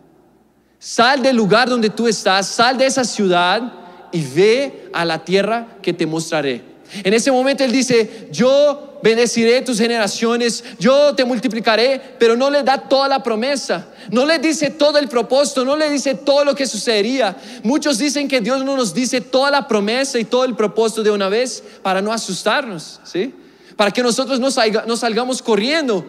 Sal 0.78 1.22
del 1.22 1.36
lugar 1.36 1.68
donde 1.68 1.90
tú 1.90 2.06
estás, 2.06 2.46
sal 2.46 2.78
de 2.78 2.86
esa 2.86 3.04
ciudad 3.04 3.72
y 4.12 4.22
ve 4.22 4.88
a 4.92 5.04
la 5.04 5.24
tierra 5.24 5.66
que 5.82 5.92
te 5.92 6.06
mostraré. 6.06 6.62
En 7.04 7.12
ese 7.12 7.30
momento 7.30 7.64
él 7.64 7.72
dice, 7.72 8.28
yo 8.32 8.98
bendeciré 9.02 9.60
tus 9.60 9.78
generaciones, 9.78 10.64
yo 10.78 11.14
te 11.14 11.24
multiplicaré, 11.24 12.00
pero 12.18 12.34
no 12.34 12.50
le 12.50 12.62
da 12.62 12.78
toda 12.78 13.08
la 13.08 13.22
promesa, 13.22 13.88
no 14.10 14.24
le 14.24 14.38
dice 14.38 14.70
todo 14.70 14.98
el 14.98 15.08
propósito, 15.08 15.64
no 15.64 15.76
le 15.76 15.90
dice 15.90 16.14
todo 16.14 16.44
lo 16.44 16.54
que 16.54 16.66
sucedería. 16.66 17.36
Muchos 17.62 17.98
dicen 17.98 18.26
que 18.26 18.40
Dios 18.40 18.64
no 18.64 18.76
nos 18.76 18.94
dice 18.94 19.20
toda 19.20 19.50
la 19.50 19.68
promesa 19.68 20.18
y 20.18 20.24
todo 20.24 20.44
el 20.44 20.56
propósito 20.56 21.02
de 21.02 21.10
una 21.10 21.28
vez 21.28 21.62
para 21.82 22.00
no 22.00 22.12
asustarnos, 22.12 23.00
¿sí? 23.04 23.34
Para 23.76 23.90
que 23.90 24.02
nosotros 24.02 24.40
no, 24.40 24.50
salgamos 24.96 25.42
corriendo. 25.42 26.04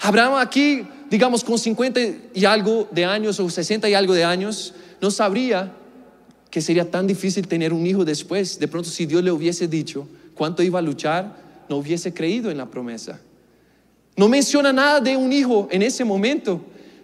Abraham 0.00 0.36
aquí, 0.36 0.86
digamos, 1.10 1.44
con 1.44 1.58
50 1.58 2.00
y 2.34 2.44
algo 2.44 2.88
de 2.90 3.04
años 3.04 3.40
o 3.40 3.48
60 3.48 3.88
y 3.88 3.94
algo 3.94 4.14
de 4.14 4.24
años, 4.24 4.74
no 5.00 5.10
sabría 5.10 5.72
que 6.50 6.60
sería 6.60 6.90
tan 6.90 7.06
difícil 7.06 7.46
tener 7.46 7.72
un 7.72 7.86
hijo 7.86 8.04
después. 8.04 8.58
De 8.58 8.68
pronto, 8.68 8.88
si 8.88 9.06
Dios 9.06 9.22
le 9.22 9.30
hubiese 9.30 9.68
dicho 9.68 10.06
cuánto 10.34 10.62
iba 10.62 10.78
a 10.78 10.82
luchar, 10.82 11.36
no 11.68 11.76
hubiese 11.76 12.12
creído 12.12 12.50
en 12.50 12.58
la 12.58 12.66
promesa. 12.66 13.20
No 14.16 14.28
menciona 14.28 14.72
nada 14.72 15.00
de 15.00 15.16
un 15.16 15.32
hijo 15.32 15.68
en 15.70 15.82
ese 15.82 16.04
momento. 16.04 16.60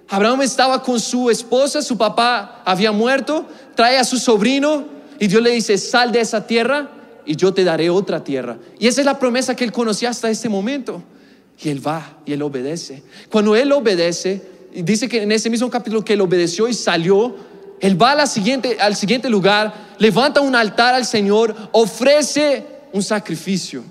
Abraham 0.08 0.42
estaba 0.42 0.82
con 0.82 1.00
su 1.00 1.30
esposa, 1.30 1.80
su 1.80 1.96
papá 1.96 2.62
había 2.64 2.92
muerto, 2.92 3.46
trae 3.74 3.98
a 3.98 4.04
su 4.04 4.18
sobrino 4.18 4.84
y 5.18 5.28
Dios 5.28 5.42
le 5.42 5.50
dice, 5.50 5.78
sal 5.78 6.12
de 6.12 6.20
esa 6.20 6.46
tierra 6.46 6.90
y 7.24 7.36
yo 7.36 7.54
te 7.54 7.64
daré 7.64 7.88
otra 7.88 8.22
tierra. 8.22 8.58
Y 8.78 8.86
esa 8.86 9.00
es 9.00 9.06
la 9.06 9.18
promesa 9.18 9.56
que 9.56 9.64
él 9.64 9.72
conocía 9.72 10.10
hasta 10.10 10.30
ese 10.30 10.48
momento. 10.48 11.02
Y 11.62 11.68
él 11.68 11.86
va 11.86 12.18
y 12.26 12.32
él 12.32 12.42
obedece. 12.42 13.02
Cuando 13.30 13.54
él 13.54 13.70
obedece, 13.72 14.42
dice 14.74 15.08
que 15.08 15.22
en 15.22 15.32
ese 15.32 15.50
mismo 15.50 15.70
capítulo 15.70 16.04
que 16.04 16.14
él 16.14 16.20
obedeció 16.20 16.68
y 16.68 16.74
salió, 16.74 17.34
él 17.80 18.00
va 18.00 18.12
al 18.12 18.26
siguiente 18.26 19.28
lugar, 19.28 19.74
levanta 19.98 20.40
un 20.40 20.54
altar 20.54 20.94
al 20.94 21.04
Señor, 21.04 21.54
ofrece 21.72 22.64
un 22.92 23.02
sacrificio. 23.02 23.84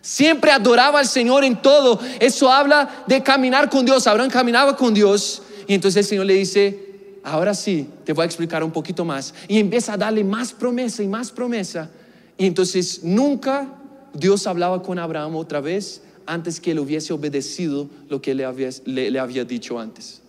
Siempre 0.00 0.50
adoraba 0.50 0.98
al 0.98 1.06
Señor 1.06 1.44
en 1.44 1.62
todo. 1.62 2.00
Eso 2.18 2.50
habla 2.50 3.04
de 3.06 3.22
caminar 3.22 3.70
con 3.70 3.84
Dios. 3.84 4.06
Abraham 4.06 4.30
caminaba 4.30 4.76
con 4.76 4.92
Dios. 4.92 5.42
Y 5.66 5.74
entonces 5.74 5.98
el 5.98 6.04
Señor 6.04 6.26
le 6.26 6.34
dice, 6.34 7.18
ahora 7.22 7.54
sí, 7.54 7.88
te 8.04 8.12
voy 8.12 8.24
a 8.24 8.26
explicar 8.26 8.64
un 8.64 8.72
poquito 8.72 9.04
más. 9.04 9.32
Y 9.46 9.58
empieza 9.58 9.92
a 9.92 9.96
darle 9.96 10.24
más 10.24 10.52
promesa 10.52 11.02
y 11.02 11.08
más 11.08 11.30
promesa. 11.30 11.88
Y 12.36 12.46
entonces 12.46 13.04
nunca 13.04 13.68
Dios 14.12 14.46
hablaba 14.46 14.82
con 14.82 14.98
Abraham 14.98 15.36
otra 15.36 15.60
vez 15.60 16.02
antes 16.26 16.60
que 16.60 16.72
él 16.72 16.78
hubiese 16.78 17.12
obedecido 17.12 17.88
lo 18.08 18.20
que 18.20 18.34
le 18.34 18.44
había, 18.44 18.70
le 18.84 19.18
había 19.18 19.44
dicho 19.44 19.78
antes. 19.78 20.22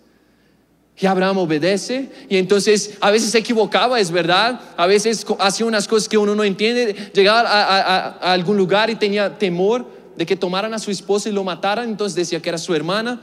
Y 0.97 1.07
Abraham 1.07 1.39
obedece 1.39 2.09
y 2.29 2.37
entonces 2.37 2.97
a 3.01 3.09
veces 3.09 3.31
se 3.31 3.39
equivocaba, 3.39 3.99
es 3.99 4.11
verdad, 4.11 4.61
a 4.77 4.85
veces 4.85 5.25
hacía 5.39 5.65
unas 5.65 5.87
cosas 5.87 6.07
que 6.07 6.17
uno 6.17 6.35
no 6.35 6.43
entiende, 6.43 6.95
llegaba 7.13 7.49
a, 7.49 8.31
algún 8.31 8.57
lugar 8.57 8.91
y 8.91 8.95
tenía 8.95 9.37
temor 9.37 9.87
de 10.15 10.25
que 10.25 10.35
tomaran 10.35 10.73
a 10.73 10.79
su 10.79 10.91
esposa 10.91 11.29
y 11.29 11.31
lo 11.31 11.43
mataran, 11.43 11.89
entonces 11.89 12.15
decía 12.15 12.39
que 12.41 12.49
era 12.49 12.59
su 12.59 12.75
hermana, 12.75 13.21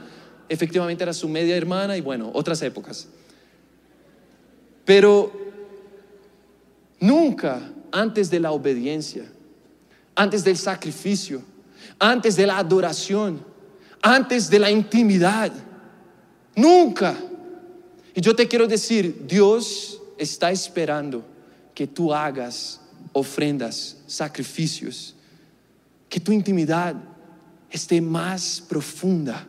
efectivamente 0.49 1.03
era 1.03 1.13
su 1.13 1.29
media 1.29 1.55
hermana 1.55 1.95
y 1.95 2.01
bueno, 2.01 2.29
otras 2.33 2.61
épocas. 2.61 3.07
Pero 4.83 5.31
nunca 6.99 7.61
antes 7.93 8.29
de 8.29 8.41
la 8.41 8.51
obediencia, 8.51 9.23
antes 10.13 10.43
del 10.43 10.57
sacrificio, 10.57 11.41
antes 11.99 12.35
de 12.35 12.47
la 12.47 12.57
adoración, 12.57 13.43
antes 14.01 14.49
de 14.49 14.59
la 14.59 14.71
intimidad, 14.71 15.51
nunca 16.55 17.15
y 18.13 18.21
yo 18.21 18.35
te 18.35 18.47
quiero 18.47 18.67
decir, 18.67 19.25
Dios 19.27 20.01
está 20.17 20.51
esperando 20.51 21.23
que 21.73 21.87
tú 21.87 22.13
hagas 22.13 22.81
ofrendas, 23.13 23.97
sacrificios, 24.05 25.15
que 26.09 26.19
tu 26.19 26.31
intimidad 26.31 26.95
esté 27.69 28.01
más 28.01 28.61
profunda 28.67 29.47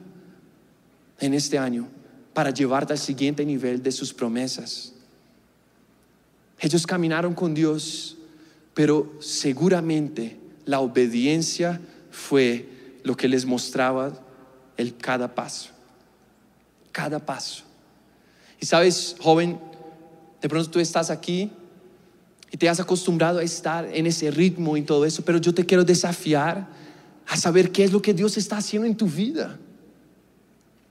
en 1.18 1.34
este 1.34 1.58
año 1.58 1.88
para 2.32 2.50
llevarte 2.50 2.92
al 2.92 2.98
siguiente 2.98 3.44
nivel 3.44 3.82
de 3.82 3.90
sus 3.90 4.14
promesas. 4.14 4.92
Ellos 6.60 6.86
caminaron 6.86 7.34
con 7.34 7.54
Dios, 7.54 8.16
pero 8.74 9.12
seguramente 9.20 10.38
la 10.64 10.78
obediencia 10.78 11.80
fue 12.12 12.68
lo 13.02 13.16
que 13.16 13.26
les 13.26 13.44
mostraba 13.44 14.12
el 14.76 14.96
cada 14.96 15.34
paso. 15.34 15.70
Cada 16.92 17.18
paso. 17.18 17.64
Y 18.60 18.66
sabes, 18.66 19.16
joven, 19.18 19.58
De 20.40 20.48
pronto 20.48 20.70
tú 20.70 20.80
estás 20.80 21.08
aquí 21.08 21.52
y 22.50 22.56
te 22.56 22.68
has 22.68 22.80
acostumbrado 22.80 23.38
a 23.38 23.42
estar 23.44 23.86
en 23.86 24.06
ese 24.06 24.30
ritmo 24.30 24.76
y 24.76 24.82
todo 24.82 25.06
eso, 25.06 25.22
pero 25.24 25.38
yo 25.38 25.54
te 25.54 25.64
quiero 25.64 25.84
desafiar 25.84 26.66
a 27.28 27.36
saber 27.36 27.70
qué 27.70 27.84
es 27.84 27.92
lo 27.92 28.02
que 28.02 28.12
Dios 28.12 28.36
está 28.36 28.56
haciendo 28.56 28.88
en 28.88 28.96
tu 28.96 29.06
vida, 29.06 29.56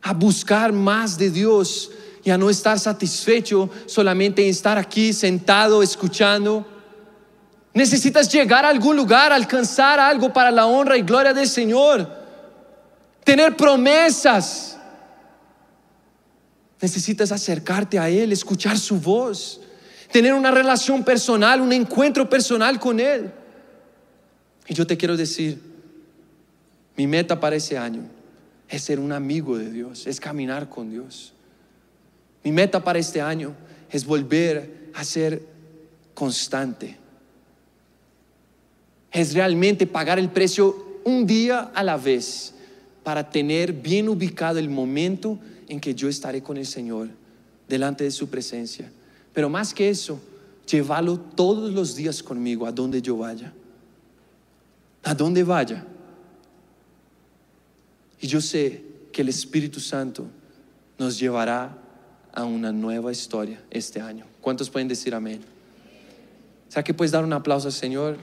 a 0.02 0.14
buscar 0.14 0.72
más 0.72 1.18
de 1.18 1.30
Dios 1.30 1.92
y 2.24 2.30
a 2.30 2.38
no 2.38 2.50
estar 2.50 2.80
satisfecho 2.80 3.70
solamente 3.86 4.42
en 4.42 4.50
estar 4.50 4.78
aquí 4.78 5.12
sentado 5.12 5.84
escuchando. 5.84 6.66
Necesitas 7.74 8.32
llegar 8.32 8.66
a 8.66 8.70
algún 8.70 8.96
lugar, 8.96 9.32
alcanzar 9.32 10.00
algo 10.00 10.34
para 10.34 10.52
la 10.52 10.66
honra 10.66 10.98
y 10.98 11.04
gloria 11.04 11.34
del 11.34 11.48
Señor, 11.48 12.10
tener 13.24 13.56
promesas. 13.56 14.78
Necesitas 16.82 17.32
acercarte 17.32 17.98
a 17.98 18.10
Él, 18.10 18.32
escuchar 18.32 18.78
su 18.78 19.00
voz, 19.00 19.62
tener 20.12 20.34
una 20.34 20.52
relación 20.52 21.04
personal, 21.04 21.62
un 21.62 21.72
encuentro 21.72 22.30
personal 22.30 22.80
con 22.80 23.00
Él. 23.00 23.32
Y 24.68 24.74
yo 24.74 24.86
te 24.86 24.98
quiero 24.98 25.16
decir, 25.16 25.62
mi 26.98 27.08
meta 27.08 27.40
para 27.40 27.56
ese 27.56 27.78
año 27.78 28.02
es 28.68 28.84
ser 28.84 29.00
un 29.00 29.14
amigo 29.14 29.58
de 29.58 29.72
Dios, 29.72 30.08
es 30.08 30.20
caminar 30.20 30.68
con 30.68 30.90
Dios. 30.90 31.34
Mi 32.44 32.52
meta 32.52 32.84
para 32.84 33.00
este 33.00 33.22
año 33.22 33.54
es 33.90 34.06
volver 34.06 34.92
a 34.94 35.04
ser 35.04 35.42
constante. 36.14 37.01
Es 39.12 39.34
realmente 39.34 39.86
pagar 39.88 40.20
el 40.20 40.30
precio 40.30 40.92
un 41.04 41.26
día 41.26 41.72
a 41.74 41.84
la 41.84 41.98
vez 41.98 42.54
para 43.04 43.30
tener 43.30 43.74
bien 43.74 44.08
ubicado 44.08 44.60
el 44.60 44.70
momento 44.70 45.40
en 45.68 45.80
que 45.80 45.96
yo 45.96 46.08
estaré 46.08 46.42
con 46.42 46.58
el 46.58 46.66
Señor 46.66 47.10
delante 47.68 48.04
de 48.04 48.12
su 48.12 48.30
presencia. 48.30 48.92
Pero 49.34 49.50
más 49.50 49.74
que 49.74 49.90
eso, 49.90 50.20
llevarlo 50.70 51.20
todos 51.20 51.74
los 51.74 51.96
días 51.96 52.22
conmigo 52.22 52.66
a 52.66 52.72
donde 52.72 53.02
yo 53.02 53.18
vaya. 53.18 53.54
A 55.04 55.16
donde 55.16 55.44
vaya. 55.44 55.86
Y 58.20 58.28
yo 58.28 58.40
sé 58.40 58.84
que 59.12 59.24
el 59.24 59.30
Espíritu 59.30 59.80
Santo 59.80 60.28
nos 60.98 61.20
llevará 61.20 61.78
a 62.34 62.46
una 62.46 62.72
nueva 62.72 63.12
historia 63.12 63.62
este 63.72 64.00
año. 64.00 64.26
¿Cuántos 64.42 64.70
pueden 64.70 64.88
decir 64.88 65.14
amén? 65.16 65.42
¿Sabes 66.70 66.86
que 66.86 66.94
puedes 66.94 67.12
dar 67.12 67.24
un 67.24 67.34
aplauso 67.34 67.68
al 67.68 67.74
Señor? 67.74 68.18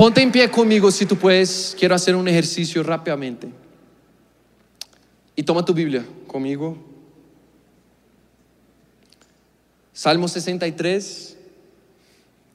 Ponte 0.00 0.22
en 0.22 0.32
pie 0.32 0.50
conmigo 0.50 0.90
si 0.90 1.04
tú 1.04 1.14
puedes. 1.14 1.76
Quiero 1.78 1.94
hacer 1.94 2.16
un 2.16 2.26
ejercicio 2.26 2.82
rápidamente. 2.82 3.50
Y 5.36 5.42
toma 5.42 5.62
tu 5.62 5.74
Biblia 5.74 6.06
conmigo. 6.26 6.78
Salmo 9.92 10.26
63. 10.26 11.36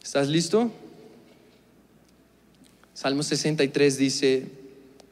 ¿Estás 0.03 0.27
listo? 0.27 0.71
Salmo 2.95 3.21
63 3.21 3.95
dice, 3.95 4.47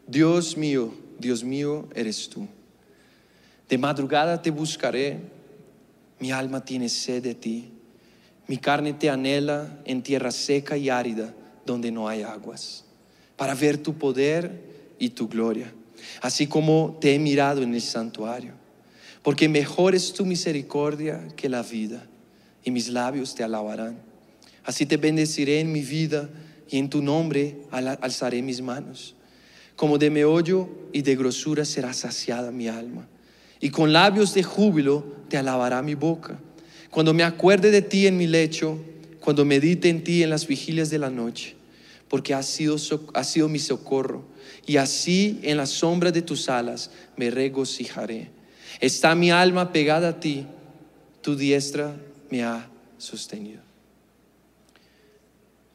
Dios 0.08 0.58
mío, 0.58 0.92
Dios 1.20 1.44
mío 1.44 1.88
eres 1.94 2.30
tú. 2.30 2.48
De 3.70 3.78
madrugada 3.78 4.42
te 4.42 4.50
buscaré, 4.50 5.20
mi 6.18 6.32
alma 6.32 6.66
tiene 6.66 6.90
sed 6.90 7.22
de 7.22 7.36
ti, 7.36 7.70
mi 8.48 8.58
carne 8.58 8.94
te 8.94 9.12
anhela 9.12 9.80
en 9.86 10.02
tierra 10.02 10.32
seca 10.32 10.76
y 10.78 10.90
árida 10.90 11.32
donde 11.66 11.92
no 11.92 12.08
hay 12.08 12.24
aguas, 12.24 12.86
para 13.36 13.56
ver 13.56 13.78
tu 13.78 13.96
poder 13.96 14.62
y 15.00 15.10
tu 15.10 15.28
gloria, 15.28 15.74
así 16.22 16.48
como 16.48 16.98
te 17.00 17.16
he 17.16 17.20
mirado 17.20 17.62
en 17.62 17.74
el 17.74 17.82
santuario, 17.82 18.54
porque 19.22 19.48
mejor 19.50 19.96
es 19.96 20.14
tu 20.14 20.26
misericordia 20.26 21.28
que 21.36 21.50
la 21.50 21.64
vida, 21.64 22.06
y 22.64 22.72
mis 22.72 22.90
labios 22.90 23.36
te 23.36 23.44
alabarán. 23.44 23.98
Así 24.64 24.86
te 24.86 24.98
bendeciré 24.98 25.60
en 25.60 25.72
mi 25.72 25.82
vida 25.82 26.30
y 26.70 26.78
en 26.78 26.90
tu 26.90 27.02
nombre 27.02 27.58
alzaré 27.72 28.42
mis 28.42 28.62
manos. 28.62 29.16
Como 29.76 29.98
de 29.98 30.10
meollo 30.10 30.70
y 30.94 31.02
de 31.02 31.16
grosura 31.16 31.66
será 31.66 31.94
saciada 31.94 32.52
mi 32.52 32.68
alma, 32.68 33.08
y 33.60 33.70
con 33.70 33.92
labios 33.92 34.34
de 34.34 34.44
júbilo 34.44 35.04
te 35.30 35.38
alabará 35.38 35.82
mi 35.82 35.96
boca. 35.96 36.40
Cuando 36.90 37.14
me 37.14 37.24
acuerde 37.24 37.72
de 37.72 37.82
ti 37.82 38.08
en 38.08 38.18
mi 38.18 38.28
lecho, 38.28 38.78
cuando 39.24 39.46
medite 39.46 39.88
en 39.88 40.04
ti 40.04 40.22
en 40.22 40.30
las 40.30 40.48
vigilias 40.48 40.90
de 40.90 41.00
la 41.00 41.10
noche, 41.10 41.56
porque 42.10 42.34
has 42.34 42.46
sido, 42.46 42.78
sido 42.78 43.48
mi 43.48 43.58
socorro, 43.58 44.26
y 44.66 44.76
así 44.76 45.40
en 45.44 45.56
la 45.56 45.66
sombra 45.66 46.12
de 46.12 46.22
tus 46.22 46.50
alas 46.50 46.92
me 47.16 47.32
regocijaré. 47.32 48.32
Está 48.82 49.16
mi 49.16 49.32
alma 49.32 49.72
pegada 49.72 50.10
a 50.10 50.20
ti, 50.20 50.46
tu 51.22 51.38
diestra 51.38 51.96
me 52.30 52.44
ha 52.44 52.70
sostenido. 52.98 53.62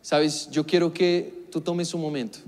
Sabes, 0.02 0.50
yo 0.50 0.66
quiero 0.66 0.92
que 0.92 1.46
tú 1.50 1.62
tomes 1.62 1.94
un 1.94 2.02
momento 2.02 2.40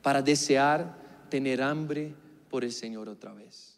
para 0.00 0.22
desear 0.22 0.96
tener 1.28 1.60
hambre 1.60 2.14
por 2.48 2.64
el 2.64 2.72
Señor 2.72 3.08
otra 3.10 3.34
vez. 3.34 3.71